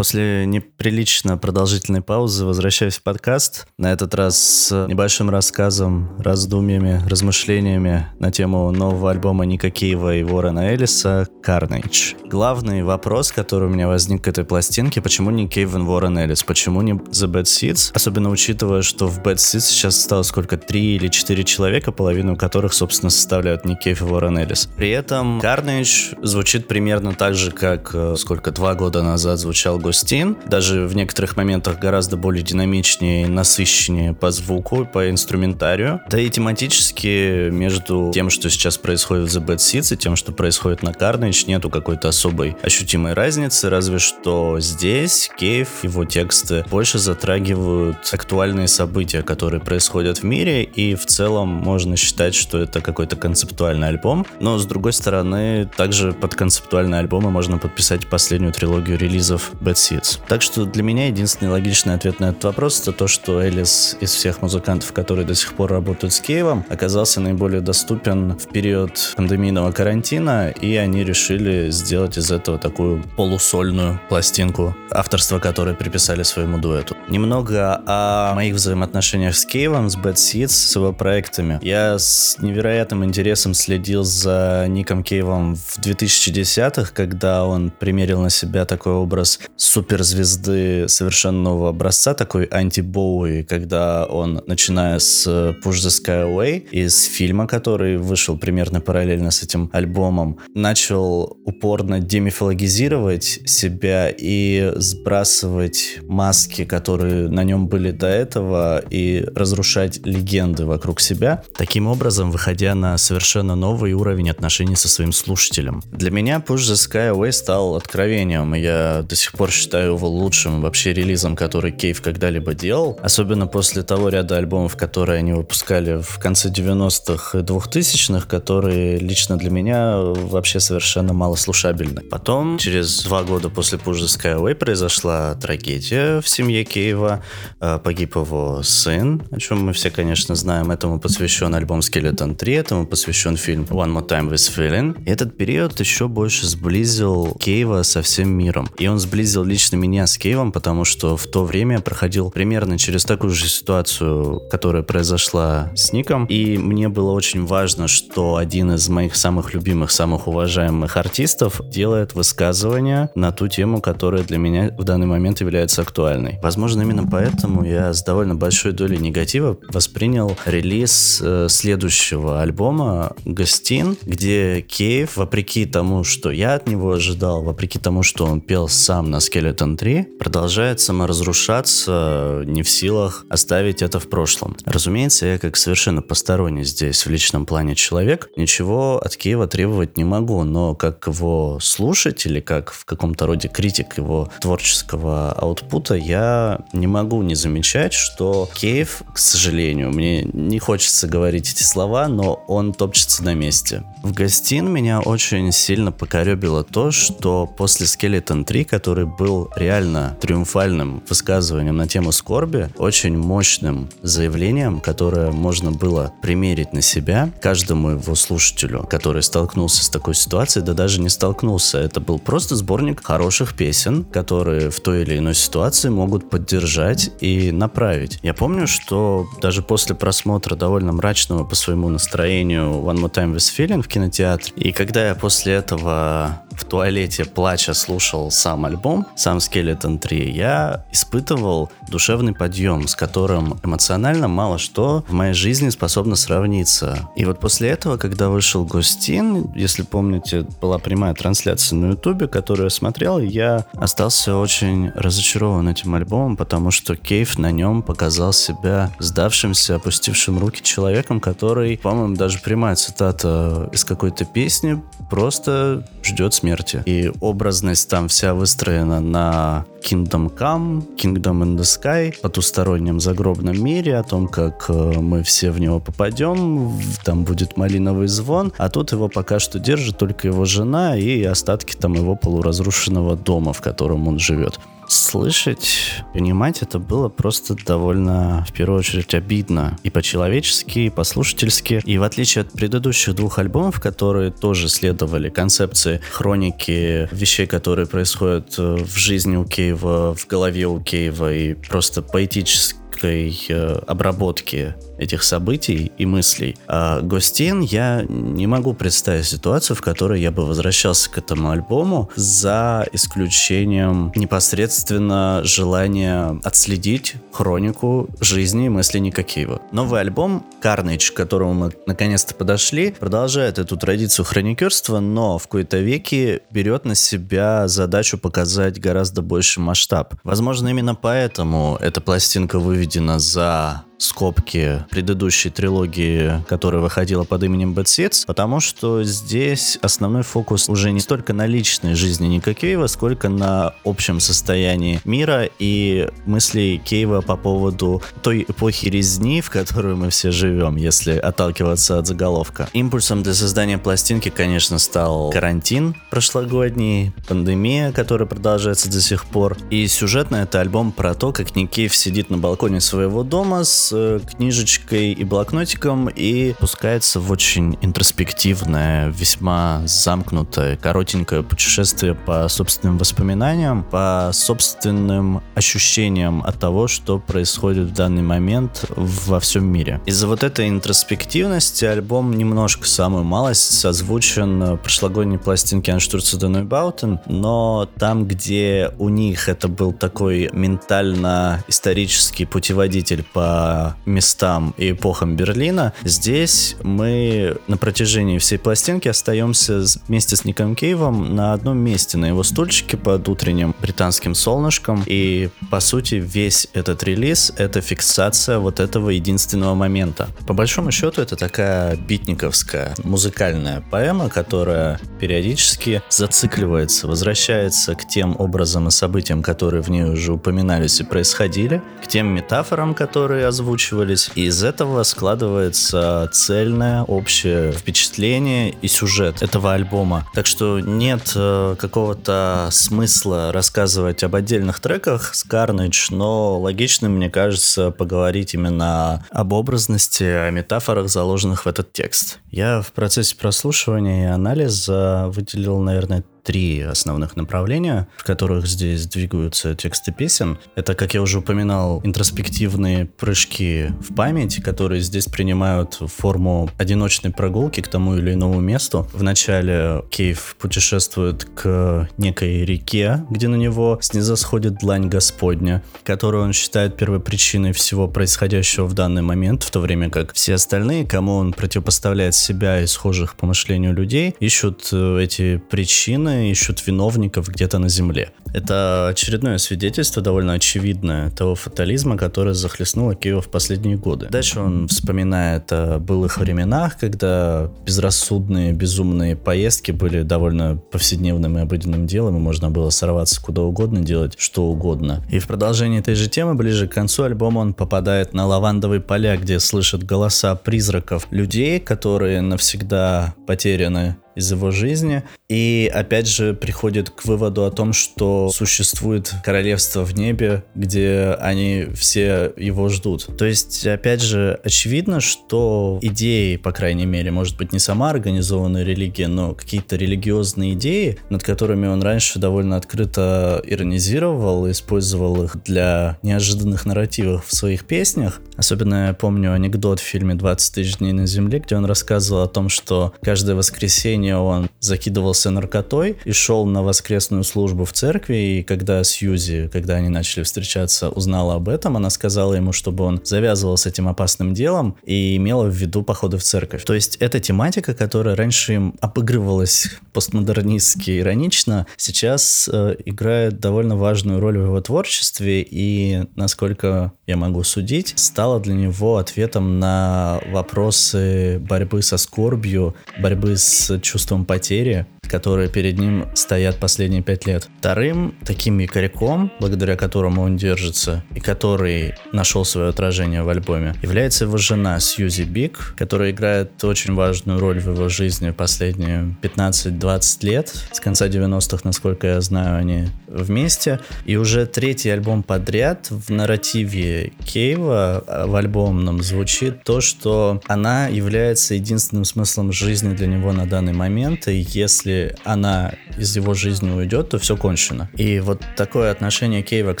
[0.00, 3.66] После неприлично продолжительной паузы возвращаюсь в подкаст.
[3.76, 10.22] На этот раз с небольшим рассказом, раздумьями, размышлениями на тему нового альбома Ника Киева и
[10.22, 12.16] Ворона Элиса «Carnage».
[12.26, 16.80] Главный вопрос, который у меня возник к этой пластинке, почему не Кейвен Ворон Элис, почему
[16.80, 21.08] не The Bad Seeds, особенно учитывая, что в Bad Seeds сейчас стало сколько, три или
[21.08, 24.66] четыре человека, половину которых, собственно, составляют Ник Кейв и Ворон Элис.
[24.76, 30.36] При этом Carnage звучит примерно так же, как э, сколько, два года назад звучал Густин,
[30.46, 36.00] даже в некоторых моментах гораздо более динамичнее, насыщеннее по звуку, по инструментарию.
[36.08, 40.30] Да и тематически между тем, что сейчас происходит в The Bad Seeds и тем, что
[40.30, 47.00] происходит на Carnage, нету какой-то особой ощутимой разницы, разве что здесь Кейв, его тексты больше
[47.00, 53.16] затрагивают актуальные события, которые происходят в мире, и в целом можно считать, что это какой-то
[53.16, 54.24] концептуальный альбом.
[54.38, 60.20] Но, с другой стороны, также под концептуальные альбомы можно подписать последнюю трилогию релизов Bad Seeds.
[60.28, 64.12] Так что для меня единственный логичный ответ на этот вопрос это то, что Элис из
[64.12, 69.72] всех музыкантов, которые до сих пор работают с Киевом, оказался наиболее доступен в период пандемийного
[69.72, 76.96] карантина, и они решили сделать из этого такую полусольную пластинку, авторство которой приписали своему дуэту.
[77.08, 81.58] Немного о моих взаимоотношениях с Киевом, с Bad Seeds, с его проектами.
[81.62, 88.64] Я с невероятным интересом следил за Ником Кейвом в 2010-х, когда он примерил на себя
[88.64, 89.40] такой образ
[89.70, 97.04] суперзвезды совершенно нового образца, такой анти-боуи, когда он, начиная с Push the Sky Away, из
[97.04, 106.64] фильма, который вышел примерно параллельно с этим альбомом, начал упорно демифологизировать себя и сбрасывать маски,
[106.64, 112.98] которые на нем были до этого, и разрушать легенды вокруг себя, таким образом выходя на
[112.98, 115.80] совершенно новый уровень отношений со своим слушателем.
[115.92, 120.08] Для меня Push the Sky Away стал откровением, и я до сих пор считаю его
[120.08, 122.98] лучшим вообще релизом, который Кейв когда-либо делал.
[123.02, 129.36] Особенно после того ряда альбомов, которые они выпускали в конце 90-х и 2000-х, которые лично
[129.36, 132.00] для меня вообще совершенно малослушабельны.
[132.02, 137.22] Потом, через два года после Push the Skyway произошла трагедия в семье Кейва.
[137.60, 140.70] Э, погиб его сын, о чем мы все, конечно, знаем.
[140.70, 145.02] Этому посвящен альбом Skeleton 3, этому посвящен фильм One More Time with Feeling.
[145.04, 148.68] И этот период еще больше сблизил Кейва со всем миром.
[148.78, 152.78] И он сблизил лично меня с Кейвом, потому что в то время я проходил примерно
[152.78, 156.26] через такую же ситуацию, которая произошла с Ником.
[156.26, 162.14] И мне было очень важно, что один из моих самых любимых, самых уважаемых артистов делает
[162.14, 166.38] высказывания на ту тему, которая для меня в данный момент является актуальной.
[166.42, 173.96] Возможно, именно поэтому я с довольно большой долей негатива воспринял релиз э, следующего альбома «Гостин»,
[174.02, 179.10] где Кейв, вопреки тому, что я от него ожидал, вопреки тому, что он пел сам
[179.10, 184.56] на Skeleton 3, продолжает саморазрушаться, не в силах оставить это в прошлом.
[184.64, 190.04] Разумеется, я как совершенно посторонний здесь в личном плане человек, ничего от Киева требовать не
[190.04, 196.60] могу, но как его слушатель или как в каком-то роде критик его творческого аутпута, я
[196.72, 202.42] не могу не замечать, что Киев, к сожалению, мне не хочется говорить эти слова, но
[202.46, 203.82] он топчется на месте.
[204.02, 211.02] В гостин меня очень сильно покоребило то, что после Skeleton 3, который был реально триумфальным
[211.06, 218.14] высказыванием на тему скорби, очень мощным заявлением, которое можно было примерить на себя каждому его
[218.14, 221.76] слушателю, который столкнулся с такой ситуацией, да даже не столкнулся.
[221.76, 227.52] Это был просто сборник хороших песен, которые в той или иной ситуации могут поддержать и
[227.52, 228.18] направить.
[228.22, 233.54] Я помню, что даже после просмотра довольно мрачного по своему настроению One More Time with
[233.54, 239.38] Feeling в кинотеатре, и когда я после этого в туалете плача слушал сам альбом, сам
[239.38, 246.16] Skeleton 3, я испытывал душевный подъем, с которым эмоционально мало что в моей жизни способно
[246.16, 247.10] сравниться.
[247.16, 252.66] И вот после этого, когда вышел Гостин, если помните, была прямая трансляция на ютубе, которую
[252.66, 258.92] я смотрел, я остался очень разочарован этим альбомом, потому что Кейв на нем показал себя
[258.98, 266.82] сдавшимся, опустившим руки человеком, который, по-моему, даже прямая цитата из какой-то песни, просто ждет смерти.
[266.86, 273.96] И образность там вся выстроена на Kingdom Come, Kingdom in the Sky, потустороннем загробном мире,
[273.96, 276.72] о том, как э, мы все в него попадем,
[277.04, 281.74] там будет малиновый звон, а тут его пока что держит только его жена и остатки
[281.74, 284.58] там его полуразрушенного дома, в котором он живет
[284.92, 289.78] слышать, понимать это было просто довольно, в первую очередь, обидно.
[289.82, 291.80] И по-человечески, и по-слушательски.
[291.84, 298.54] И в отличие от предыдущих двух альбомов, которые тоже следовали концепции хроники вещей, которые происходят
[298.58, 305.22] э, в жизни у Кейва, в голове у Кейва, и просто поэтической э, обработки этих
[305.22, 306.56] событий и мыслей.
[306.68, 312.10] А Гостин я не могу представить ситуацию, в которой я бы возвращался к этому альбому
[312.16, 319.62] за исключением непосредственно желания отследить хронику жизни и мыслей Никакиева.
[319.72, 325.78] Новый альбом Carnage, к которому мы наконец-то подошли, продолжает эту традицию хроникерства, но в какой-то
[325.78, 330.14] веке берет на себя задачу показать гораздо больший масштаб.
[330.24, 337.84] Возможно, именно поэтому эта пластинка выведена за скобки предыдущей трилогии, которая выходила под именем Bad
[337.84, 343.28] Seeds, потому что здесь основной фокус уже не столько на личной жизни Ника Кейва, сколько
[343.28, 350.10] на общем состоянии мира и мыслей Кейва по поводу той эпохи резни, в которую мы
[350.10, 352.68] все живем, если отталкиваться от заголовка.
[352.72, 359.58] Импульсом для создания пластинки, конечно, стал карантин прошлогодний, пандемия, которая продолжается до сих пор.
[359.68, 363.89] И сюжетно это альбом про то, как Ник Кейв сидит на балконе своего дома с
[363.92, 372.98] Э, книжечкой и блокнотиком и пускается в очень интроспективное, весьма замкнутое, коротенькое путешествие по собственным
[372.98, 380.00] воспоминаниям, по собственным ощущениям от того, что происходит в данный момент во всем мире.
[380.06, 388.26] Из-за вот этой интроспективности альбом немножко, самую малость, созвучен прошлогодней пластинке Анштурца Bauten, но там,
[388.26, 395.92] где у них это был такой ментально-исторический путеводитель по местам и эпохам Берлина.
[396.04, 402.26] Здесь мы на протяжении всей пластинки остаемся вместе с Ником Кейвом на одном месте, на
[402.26, 405.02] его стульчике под утренним британским солнышком.
[405.06, 410.28] И, по сути, весь этот релиз— это фиксация вот этого единственного момента.
[410.46, 418.88] По большому счету, это такая битниковская музыкальная поэма, которая периодически зацикливается, возвращается к тем образам
[418.88, 424.30] и событиям, которые в ней уже упоминались и происходили, к тем метафорам, которые озвучивались.
[424.34, 430.26] И из этого складывается цельное общее впечатление и сюжет этого альбома.
[430.34, 437.30] Так что нет э, какого-то смысла рассказывать об отдельных треках с Carnage, но логичным, мне
[437.30, 442.38] кажется, поговорить именно об образности, о метафорах, заложенных в этот текст.
[442.50, 449.76] Я в процессе прослушивания и анализа выделил, наверное, три основных направления, в которых здесь двигаются
[449.76, 450.58] тексты песен.
[450.74, 457.82] Это, как я уже упоминал, интроспективные прыжки в память, которые здесь принимают форму одиночной прогулки
[457.82, 459.08] к тому или иному месту.
[459.12, 466.96] Вначале Кейв путешествует к некой реке, где на него снизосходит длань Господня, которую он считает
[466.96, 471.52] первой причиной всего происходящего в данный момент, в то время как все остальные, кому он
[471.52, 477.88] противопоставляет себя и схожих по мышлению людей, ищут э, эти причины ищут виновников где-то на
[477.88, 478.30] земле.
[478.52, 484.28] Это очередное свидетельство, довольно очевидное, того фатализма, который захлестнул Киева в последние годы.
[484.30, 492.06] Дальше он вспоминает о былых временах, когда безрассудные, безумные поездки были довольно повседневным и обыденным
[492.06, 495.24] делом, и можно было сорваться куда угодно, делать что угодно.
[495.30, 499.36] И в продолжении этой же темы, ближе к концу альбома, он попадает на лавандовые поля,
[499.36, 505.22] где слышит голоса призраков людей, которые навсегда потеряны из его жизни.
[505.48, 511.86] И опять же приходит к выводу о том, что существует королевство в небе, где они
[511.94, 513.28] все его ждут.
[513.36, 518.84] То есть, опять же, очевидно, что идеи, по крайней мере, может быть, не сама организованная
[518.84, 526.18] религия, но какие-то религиозные идеи, над которыми он раньше довольно открыто иронизировал, использовал их для
[526.22, 528.40] неожиданных нарративов в своих песнях.
[528.56, 532.48] Особенно я помню анекдот в фильме «20 тысяч дней на земле», где он рассказывал о
[532.48, 538.36] том, что каждое воскресенье жизни он закидывался наркотой и шел на воскресную службу в церкви,
[538.36, 543.20] и когда Сьюзи, когда они начали встречаться, узнала об этом, она сказала ему, чтобы он
[543.24, 546.84] завязывал с этим опасным делом и имела в виду походы в церковь.
[546.84, 554.40] То есть эта тематика, которая раньше им обыгрывалась постмодернистски иронично, сейчас э, играет довольно важную
[554.40, 561.58] роль в его творчестве, и, насколько я могу судить, стала для него ответом на вопросы
[561.60, 564.09] борьбы со скорбью, борьбы с чувством
[564.44, 567.68] потери, которые перед ним стоят последние пять лет.
[567.78, 574.44] Вторым таким якорьком, благодаря которому он держится, и который нашел свое отражение в альбоме, является
[574.44, 580.74] его жена Сьюзи Биг, которая играет очень важную роль в его жизни последние 15-20 лет.
[580.92, 584.00] С конца 90-х, насколько я знаю, они вместе.
[584.24, 591.06] И уже третий альбом подряд в нарративе Кейва а, в альбомном звучит то, что она
[591.06, 596.90] является единственным смыслом жизни для него на данный момент, и если она из его жизни
[596.90, 598.10] уйдет, то все кончено.
[598.16, 600.00] И вот такое отношение Кейва к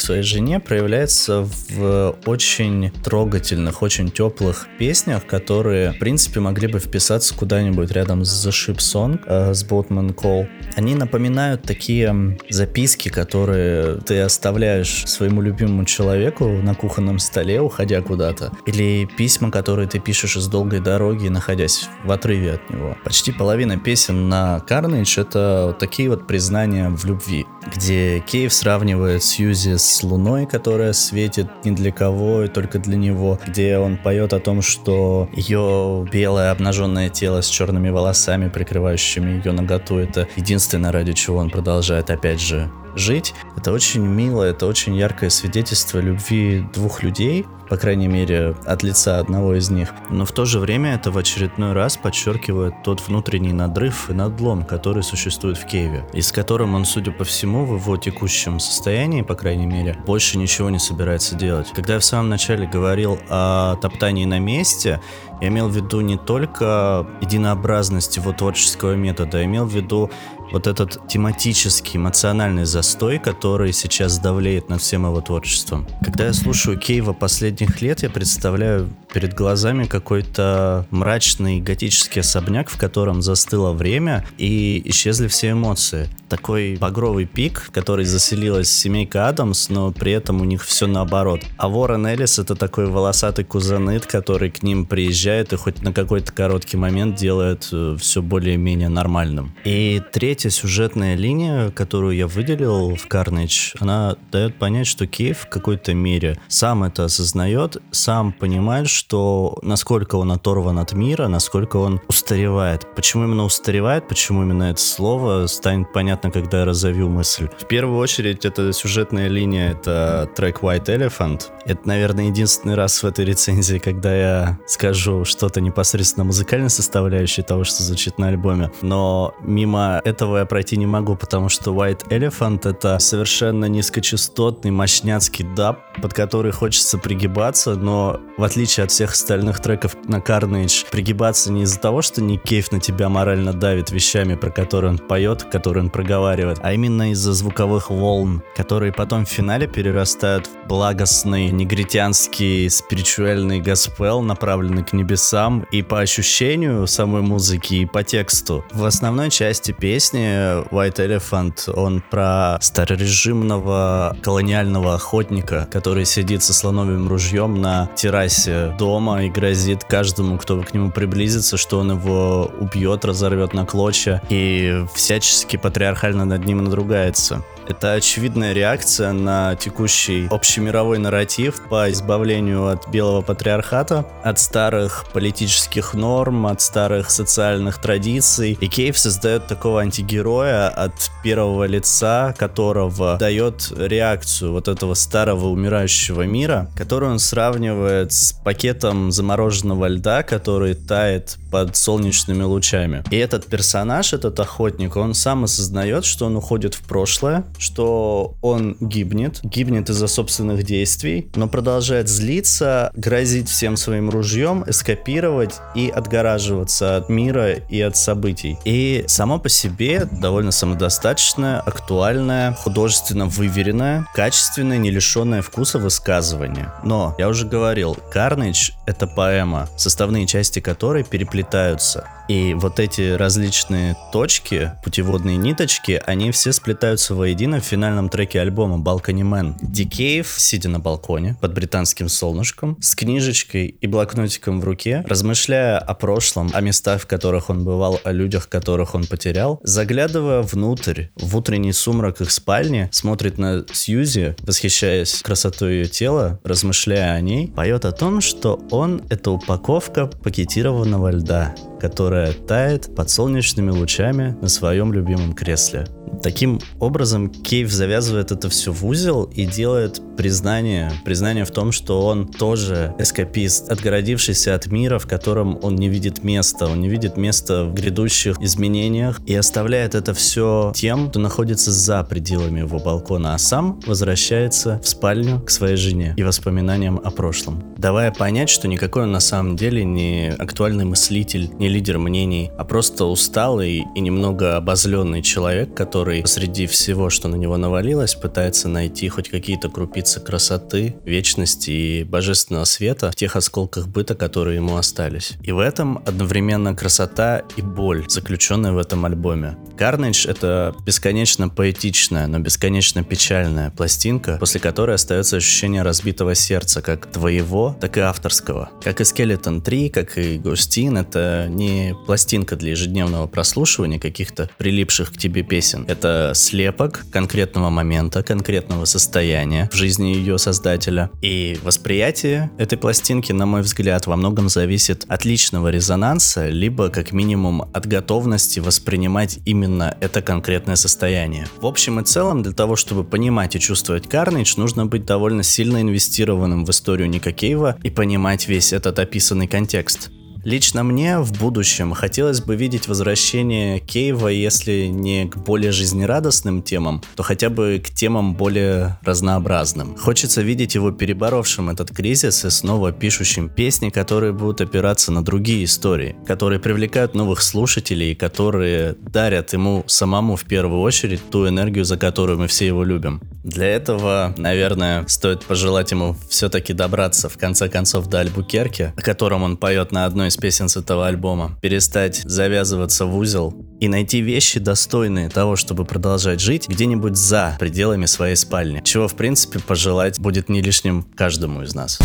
[0.00, 7.34] своей жене проявляется в очень трогательных, очень теплых песнях, которые, в принципе, могли бы вписаться
[7.34, 10.48] куда-нибудь рядом с The Ship Song, э, с Boatman Call.
[10.76, 18.52] Они напоминают такие записки, которые ты оставляешь своему любимому человеку на кухонном столе, уходя куда-то.
[18.66, 22.96] Или письма, которые ты пишешь из долгой дороги, находясь в отрыве от него.
[23.04, 29.22] Почти половина песен на Carnage— это вот такие вот признания в любви, где Кейв сравнивает
[29.22, 34.32] Сьюзи с луной, которая светит ни для кого и только для него, где он поет
[34.32, 40.92] о том, что ее белое обнаженное тело с черными волосами, прикрывающими ее наготу, это единственное,
[40.92, 43.34] ради чего он продолжает опять же жить.
[43.56, 49.20] Это очень мило, это очень яркое свидетельство любви двух людей, по крайней мере, от лица
[49.20, 49.90] одного из них.
[50.10, 54.64] Но в то же время это в очередной раз подчеркивает тот внутренний надрыв и надлом,
[54.64, 59.22] который существует в Киеве, и с которым он, судя по всему, в его текущем состоянии,
[59.22, 61.68] по крайней мере, больше ничего не собирается делать.
[61.72, 65.00] Когда я в самом начале говорил о топтании на месте,
[65.40, 70.10] я имел в виду не только единообразность его творческого метода, я имел в виду
[70.52, 75.86] вот этот тематический, эмоциональный застой, который сейчас давлеет над всем его творчеством.
[76.04, 82.78] Когда я слушаю Кейва последних лет, я представляю перед глазами какой-то мрачный готический особняк, в
[82.78, 86.08] котором застыло время и исчезли все эмоции.
[86.28, 91.40] Такой багровый пик, в который заселилась семейка Адамс, но при этом у них все наоборот.
[91.56, 96.32] А Ворон Эллис это такой волосатый кузеныт, который к ним приезжает и хоть на какой-то
[96.32, 99.54] короткий момент делает э, все более-менее нормальным.
[99.64, 105.48] И третья сюжетная линия, которую я выделил в Carnage, она дает понять, что Кейв в
[105.48, 112.02] какой-то мере сам это осознает, сам понимает, что насколько он оторван от мира, насколько он
[112.06, 112.86] устаревает.
[112.94, 117.48] Почему именно устаревает, почему именно это слово, станет понятно, когда я разовью мысль.
[117.58, 121.44] В первую очередь, это сюжетная линия, это трек White Elephant.
[121.64, 127.64] Это, наверное, единственный раз в этой рецензии, когда я скажу что-то непосредственно музыкальной составляющей того,
[127.64, 128.70] что звучит на альбоме.
[128.82, 135.46] Но мимо этого я пройти не могу, потому что White Elephant— это совершенно низкочастотный, мощняцкий
[135.56, 140.86] даб, под который хочется пригибаться, но в отличие от от всех остальных треков на Carnage
[140.90, 144.98] пригибаться не из-за того, что Ник Кейв на тебя морально давит вещами, про которые он
[144.98, 150.68] поет, которые он проговаривает, а именно из-за звуковых волн, которые потом в финале перерастают в
[150.68, 158.64] благостный негритянский спиритуальный госпел, направленный к небесам, и по ощущению самой музыки, и по тексту.
[158.72, 167.06] В основной части песни White Elephant он про старорежимного колониального охотника, который сидит со слоновым
[167.08, 173.04] ружьем на террасе дома и грозит каждому, кто к нему приблизится, что он его убьет,
[173.04, 177.44] разорвет на клочья и всячески патриархально над ним надругается.
[177.68, 185.94] Это очевидная реакция на текущий общемировой нарратив по избавлению от белого патриархата, от старых политических
[185.94, 188.58] норм, от старых социальных традиций.
[188.60, 190.92] И Кейв создает такого антигероя от
[191.22, 199.12] первого лица, которого дает реакцию вот этого старого умирающего мира, которую он сравнивает с пакетом
[199.12, 203.04] замороженного льда, который тает под солнечными лучами.
[203.10, 208.76] И этот персонаж, этот охотник, он сам осознает, что он уходит в прошлое, что он
[208.80, 216.96] гибнет, гибнет из-за собственных действий, но продолжает злиться, грозить всем своим ружьем, эскапировать и отгораживаться
[216.96, 218.58] от мира и от событий.
[218.64, 226.72] И само по себе довольно самодостаточное, актуальное, художественно выверенное, качественное, не лишенное вкуса высказывание.
[226.82, 232.08] Но, я уже говорил, Carnage— это поэма, составные части которой переплетаются.
[232.30, 238.76] И вот эти различные точки, путеводные ниточки, они все сплетаются воедино в финальном треке альбома
[238.76, 239.56] Balcony Man.
[239.60, 245.92] Дикеев, сидя на балконе под британским солнышком, с книжечкой и блокнотиком в руке, размышляя о
[245.94, 251.36] прошлом, о местах, в которых он бывал, о людях, которых он потерял, заглядывая внутрь, в
[251.36, 257.84] утренний сумрак их спальни, смотрит на Сьюзи, восхищаясь красотой ее тела, размышляя о ней, поет
[257.84, 261.56] о том, что он— это упаковка пакетированного льда.
[261.80, 265.86] Которая тает под солнечными лучами на своем любимом кресле.
[266.22, 272.06] Таким образом, Кейв завязывает это все в узел и делает признание, признание в том, что
[272.06, 277.16] он тоже эскапист, отгородившийся от мира, в котором он не видит места, он не видит
[277.16, 283.34] места в грядущих изменениях и оставляет это все тем, кто находится за пределами его балкона,
[283.34, 288.68] а сам возвращается в спальню к своей жене и воспоминаниям о прошлом, давая понять, что
[288.68, 294.00] никакой он на самом деле не актуальный мыслитель, не лидер мнений, а просто усталый и
[294.00, 300.20] немного обозленный человек, который среди всего, что на него навалилось, пытается найти хоть какие-то крупицы
[300.20, 305.34] красоты, вечности и божественного света в тех осколках быта, которые ему остались.
[305.42, 309.56] И в этом одновременно красота и боль, заключенная в этом альбоме.
[309.78, 317.06] Carnage— это бесконечно поэтичная, но бесконечно печальная пластинка, после которой остается ощущение разбитого сердца, как
[317.06, 318.70] твоего, так и авторского.
[318.82, 325.12] Как и Skeleton 3, как и Густин, это не пластинка для ежедневного прослушивания каких-то прилипших
[325.12, 325.84] к тебе песен.
[325.88, 331.10] Это слепок конкретного момента, конкретного состояния в жизни ее создателя.
[331.20, 337.12] И восприятие этой пластинки, на мой взгляд, во многом зависит от личного резонанса, либо как
[337.12, 341.46] минимум от готовности воспринимать именно это конкретное состояние.
[341.60, 345.82] В общем и целом, для того, чтобы понимать и чувствовать Carnage, нужно быть довольно сильно
[345.82, 350.10] инвестированным в историю Ника Кейва и понимать весь этот описанный контекст.
[350.44, 357.02] Лично мне в будущем хотелось бы видеть возвращение Кейва, если не к более жизнерадостным темам,
[357.14, 359.96] то хотя бы к темам более разнообразным.
[359.96, 365.64] Хочется видеть его переборовшим этот кризис и снова пишущим песни, которые будут опираться на другие
[365.64, 371.84] истории, которые привлекают новых слушателей и которые дарят ему самому в первую очередь ту энергию,
[371.84, 373.20] за которую мы все его любим.
[373.44, 379.42] Для этого, наверное, стоит пожелать ему все-таки добраться в конце концов до Альбукерки, о котором
[379.42, 384.20] он поет на одной из песен с этого альбома, перестать завязываться в узел и найти
[384.20, 390.18] вещи, достойные того, чтобы продолжать жить где-нибудь за пределами своей спальни, чего, в принципе, пожелать
[390.20, 391.98] будет не лишним каждому из нас.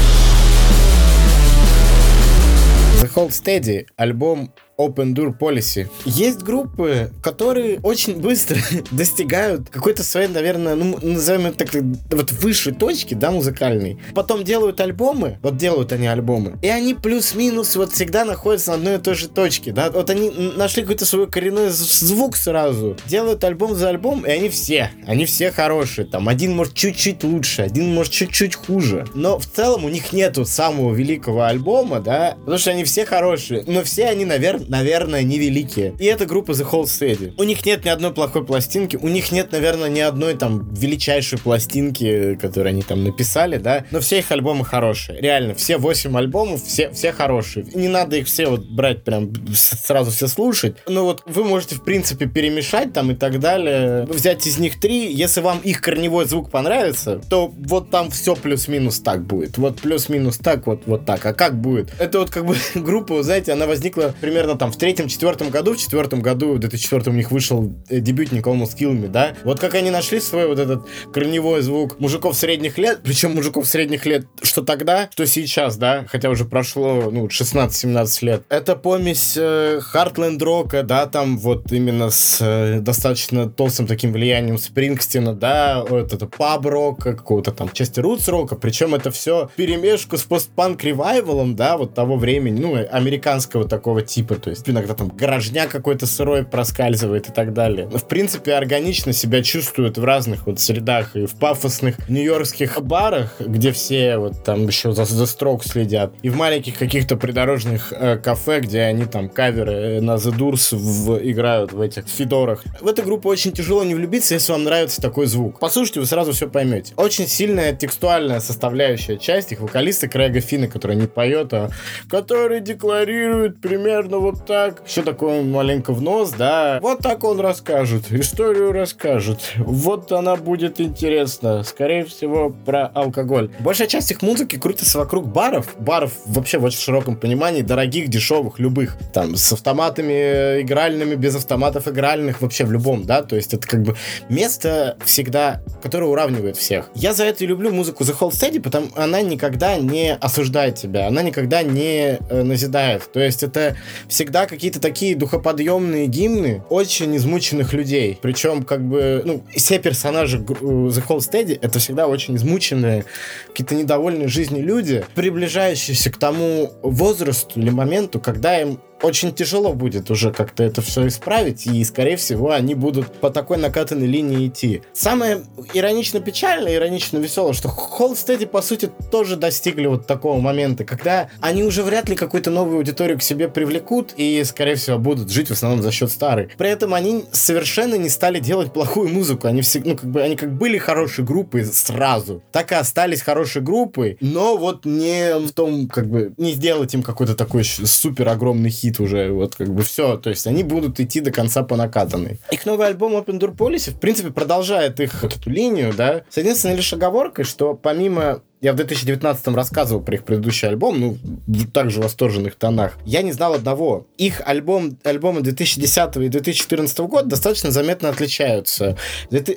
[3.01, 5.87] The Hold Steady, альбом Open Door Policy.
[6.05, 8.57] Есть группы, которые очень быстро
[8.91, 13.99] достигают какой-то своей, наверное, ну, назовем это так, вот высшей точки, да, музыкальной.
[14.13, 18.95] Потом делают альбомы, вот делают они альбомы, и они плюс-минус вот всегда находятся на одной
[18.95, 19.89] и той же точке, да.
[19.91, 24.91] Вот они нашли какой-то свой коренной звук сразу, делают альбом за альбом, и они все,
[25.07, 26.05] они все хорошие.
[26.05, 29.07] Там один может чуть-чуть лучше, один может чуть-чуть хуже.
[29.13, 33.63] Но в целом у них нету самого великого альбома, да, потому что они все хорошие.
[33.67, 35.95] Но все они, наверное, наверное, невеликие.
[35.99, 37.33] И это группа The Whole Steady.
[37.37, 41.39] У них нет ни одной плохой пластинки, у них нет, наверное, ни одной там величайшей
[41.39, 45.19] пластинки, которую они там написали, да, но все их альбомы хорошие.
[45.19, 47.65] Реально, все 8 альбомов, все, все хорошие.
[47.73, 51.83] Не надо их все вот брать прям сразу все слушать, но вот вы можете, в
[51.83, 56.49] принципе, перемешать там и так далее, взять из них три, если вам их корневой звук
[56.49, 59.57] понравится, то вот там все плюс-минус так будет.
[59.57, 61.25] Вот плюс-минус так, вот, вот так.
[61.25, 61.93] А как будет?
[61.99, 66.21] Это вот как бы группа, знаете, она возникла примерно там в третьем-четвертом году, в четвертом
[66.21, 69.35] году, в 2004 у них вышел э, дебютник Almost Kill Me, да?
[69.43, 74.05] Вот как они нашли свой вот этот корневой звук мужиков средних лет, причем мужиков средних
[74.05, 76.05] лет, что тогда, что сейчас, да?
[76.09, 78.43] Хотя уже прошло, ну, 16-17 лет.
[78.49, 84.57] Это помесь э, Heartland рока, да, там вот именно с э, достаточно толстым таким влиянием
[84.57, 90.83] Спрингстина, да, вот это паб-рока, какого-то там части рутс-рока, причем это все перемешку с постпанк
[90.83, 96.05] ревайвалом, да, вот того времени, ну, американского такого типа, то есть иногда там гаражня какой-то
[96.05, 97.87] сырой проскальзывает и так далее.
[97.87, 103.71] В принципе, органично себя чувствуют в разных вот средах и в пафосных нью-йоркских барах, где
[103.71, 108.59] все вот там еще за, за строк следят, и в маленьких каких-то придорожных э, кафе,
[108.59, 112.63] где они там каверы э, на The Doors в, играют в этих фидорах.
[112.79, 115.57] В эту группу очень тяжело не влюбиться, если вам нравится такой звук.
[115.59, 116.93] Послушайте, вы сразу все поймете.
[116.97, 121.71] Очень сильная текстуальная составляющая часть их вокалиста Крэга Фина, который не поет, а
[122.07, 126.79] который декларирует примерно вот вот так, все такое маленько в нос, да.
[126.81, 129.39] Вот так он расскажет, историю расскажет.
[129.57, 131.63] Вот она будет интересна.
[131.63, 133.49] Скорее всего, про алкоголь.
[133.59, 135.75] Большая часть их музыки крутится вокруг баров.
[135.79, 138.97] Баров вообще в очень широком понимании, дорогих, дешевых, любых.
[139.13, 143.23] Там, с автоматами игральными, без автоматов игральных, вообще в любом, да.
[143.23, 143.95] То есть это как бы
[144.29, 146.89] место всегда, которое уравнивает всех.
[146.93, 151.07] Я за это и люблю музыку The Whole Steady, потому она никогда не осуждает тебя,
[151.07, 153.11] она никогда не э, назидает.
[153.11, 153.75] То есть это
[154.07, 158.17] всегда какие-то такие духоподъемные гимны очень измученных людей.
[158.21, 163.05] Причем, как бы, ну, все персонажи The Whole Steady это всегда очень измученные,
[163.47, 170.09] какие-то недовольные жизнью люди, приближающиеся к тому возрасту или моменту, когда им очень тяжело будет
[170.09, 174.81] уже как-то это все исправить, и, скорее всего, они будут по такой накатанной линии идти.
[174.93, 175.43] Самое
[175.73, 181.63] иронично печальное, иронично веселое, что Холстеди, по сути, тоже достигли вот такого момента, когда они
[181.63, 185.51] уже вряд ли какую-то новую аудиторию к себе привлекут и, скорее всего, будут жить в
[185.51, 186.49] основном за счет старой.
[186.57, 189.47] При этом они совершенно не стали делать плохую музыку.
[189.47, 193.61] Они все, ну, как бы, они как были хорошей группой сразу, так и остались хорошей
[193.61, 198.69] группой, но вот не в том, как бы, не сделать им какой-то такой супер огромный
[198.69, 200.17] хит уже, вот как бы все.
[200.17, 202.39] То есть они будут идти до конца по накатанной.
[202.51, 206.37] Их новый альбом Open Door Policy, в принципе, продолжает их вот эту линию, да, с
[206.37, 211.99] единственной лишь оговоркой, что помимо я в 2019 рассказывал про их предыдущий альбом, ну, в
[211.99, 212.97] восторженных тонах.
[213.05, 214.07] Я не знал одного.
[214.17, 218.97] Их альбом, альбомы 2010 и 2014 года достаточно заметно отличаются.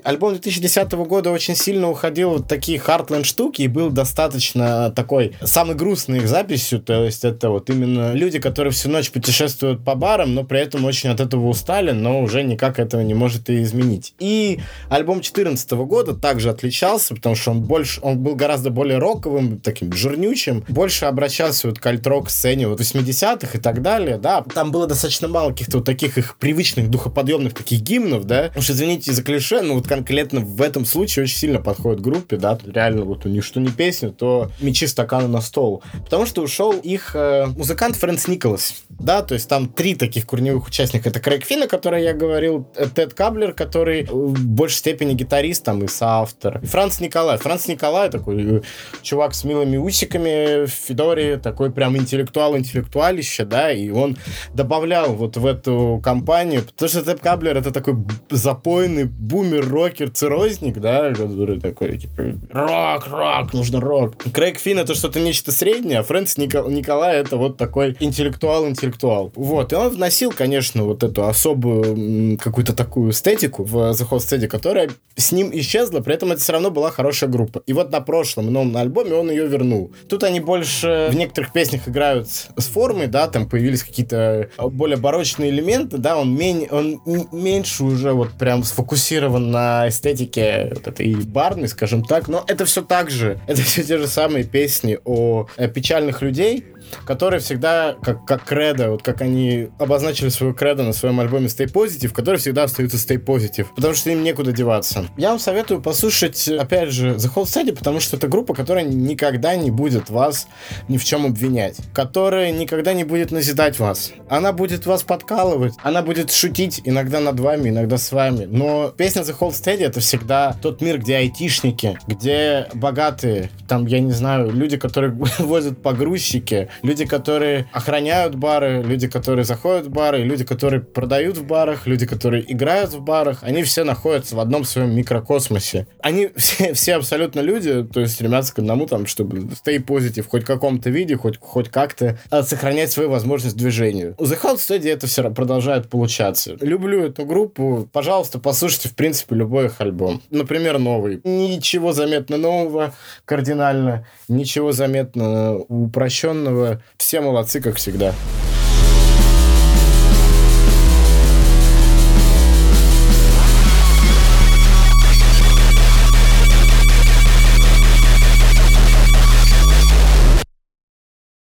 [0.05, 5.75] Альбом 2010 года очень сильно уходил в такие хардленд штуки и был достаточно такой самый
[5.75, 10.35] грустный их записью, то есть это вот именно люди, которые всю ночь путешествуют по барам,
[10.35, 14.13] но при этом очень от этого устали, но уже никак этого не может и изменить.
[14.19, 19.61] И альбом 2014 года также отличался, потому что он больше, он был гораздо более роковым,
[19.61, 24.43] таким жирнючим, больше обращался вот к альт-рок сцене вот 80-х и так далее, да.
[24.55, 28.51] Там было достаточно мало каких-то вот таких их привычных духоподъемных таких гимнов, да.
[28.57, 32.59] Уж извините за клише, но вот конкретно в этом случае очень сильно подходит группе, да.
[32.65, 35.83] Реально вот у них что не песня, то мечи стаканы на стол.
[36.05, 40.69] Потому что ушел их э, музыкант Фрэнс Николас, да, то есть там три таких корневых
[40.69, 41.09] участника.
[41.09, 45.65] Это Крейг Финн, о котором я говорил, э, Тед Каблер, который в большей степени гитарист
[45.65, 46.59] там и соавтор.
[46.63, 47.39] И Франц Николай.
[47.39, 48.61] Франц Николай такой э,
[49.03, 54.17] чувак с милыми усиками в Федоре, такой прям интеллектуал-интеллектуалище, да, и он
[54.55, 57.97] добавлял вот в эту компанию, потому что Тэп Каблер это такой
[58.31, 64.17] запойный бумер-рокер, цирозник, да, который такой, типа, рок, рок, нужно рок.
[64.33, 69.33] Крейг Финн это что-то нечто среднее, а Фрэнс Никол- Николай это вот такой интеллектуал-интеллектуал.
[69.35, 74.47] Вот, и он вносил, конечно, вот эту особую какую-то такую эстетику в The Host Steady,
[74.47, 77.63] которая с ним исчезла, при этом это все равно была хорошая группа.
[77.67, 79.93] И вот на прошлом новом альбоме он ее вернул.
[80.09, 85.51] Тут они больше в некоторых песнях играют с формой, да, там появились какие-то более барочные
[85.51, 87.01] элементы, да, он, мень, он
[87.33, 92.83] меньше уже вот прям сфокусирован на эстетике вот этой барной, скажем так, но это все
[92.83, 96.65] так же, это все те же самые песни о печальных людей,
[97.05, 101.71] которые всегда, как, как кредо, вот как они обозначили свою кредо на своем альбоме Stay
[101.73, 105.07] Positive, которые всегда остаются Stay Positive, потому что им некуда деваться.
[105.17, 109.57] Я вам советую послушать, опять же, The Whole Steady, потому что это группа, которая никогда
[109.57, 110.49] не будет вас
[110.89, 114.13] ни в чем обвинять, которая никогда не будет назидать вас.
[114.29, 119.23] Она будет вас подкалывать, она будет шутить иногда над вами, иногда с вами, но песня
[119.23, 124.51] The Whole Steady это всегда тот мир, где айтишники, где богатые, там, я не знаю,
[124.51, 130.81] люди, которые возят погрузчики, люди, которые охраняют бары, люди, которые заходят в бары, люди, которые
[130.81, 135.87] продают в барах, люди, которые играют в барах, они все находятся в одном своем микрокосмосе.
[136.01, 140.43] Они все, все абсолютно люди, то есть стремятся к одному, там, чтобы stay positive хоть
[140.43, 144.15] в каком-то виде, хоть, хоть как-то а, сохранять свою возможность движению.
[144.19, 146.57] У The Hot Study это все продолжает получаться.
[146.61, 147.89] Люблю эту группу.
[147.93, 150.23] Пожалуйста, послушайте, в принципе, любой их альбом.
[150.31, 151.21] Например, новый.
[151.25, 158.15] Ничего заметно нового кардинально, ничего заметно упрощенного все молодцы, как всегда.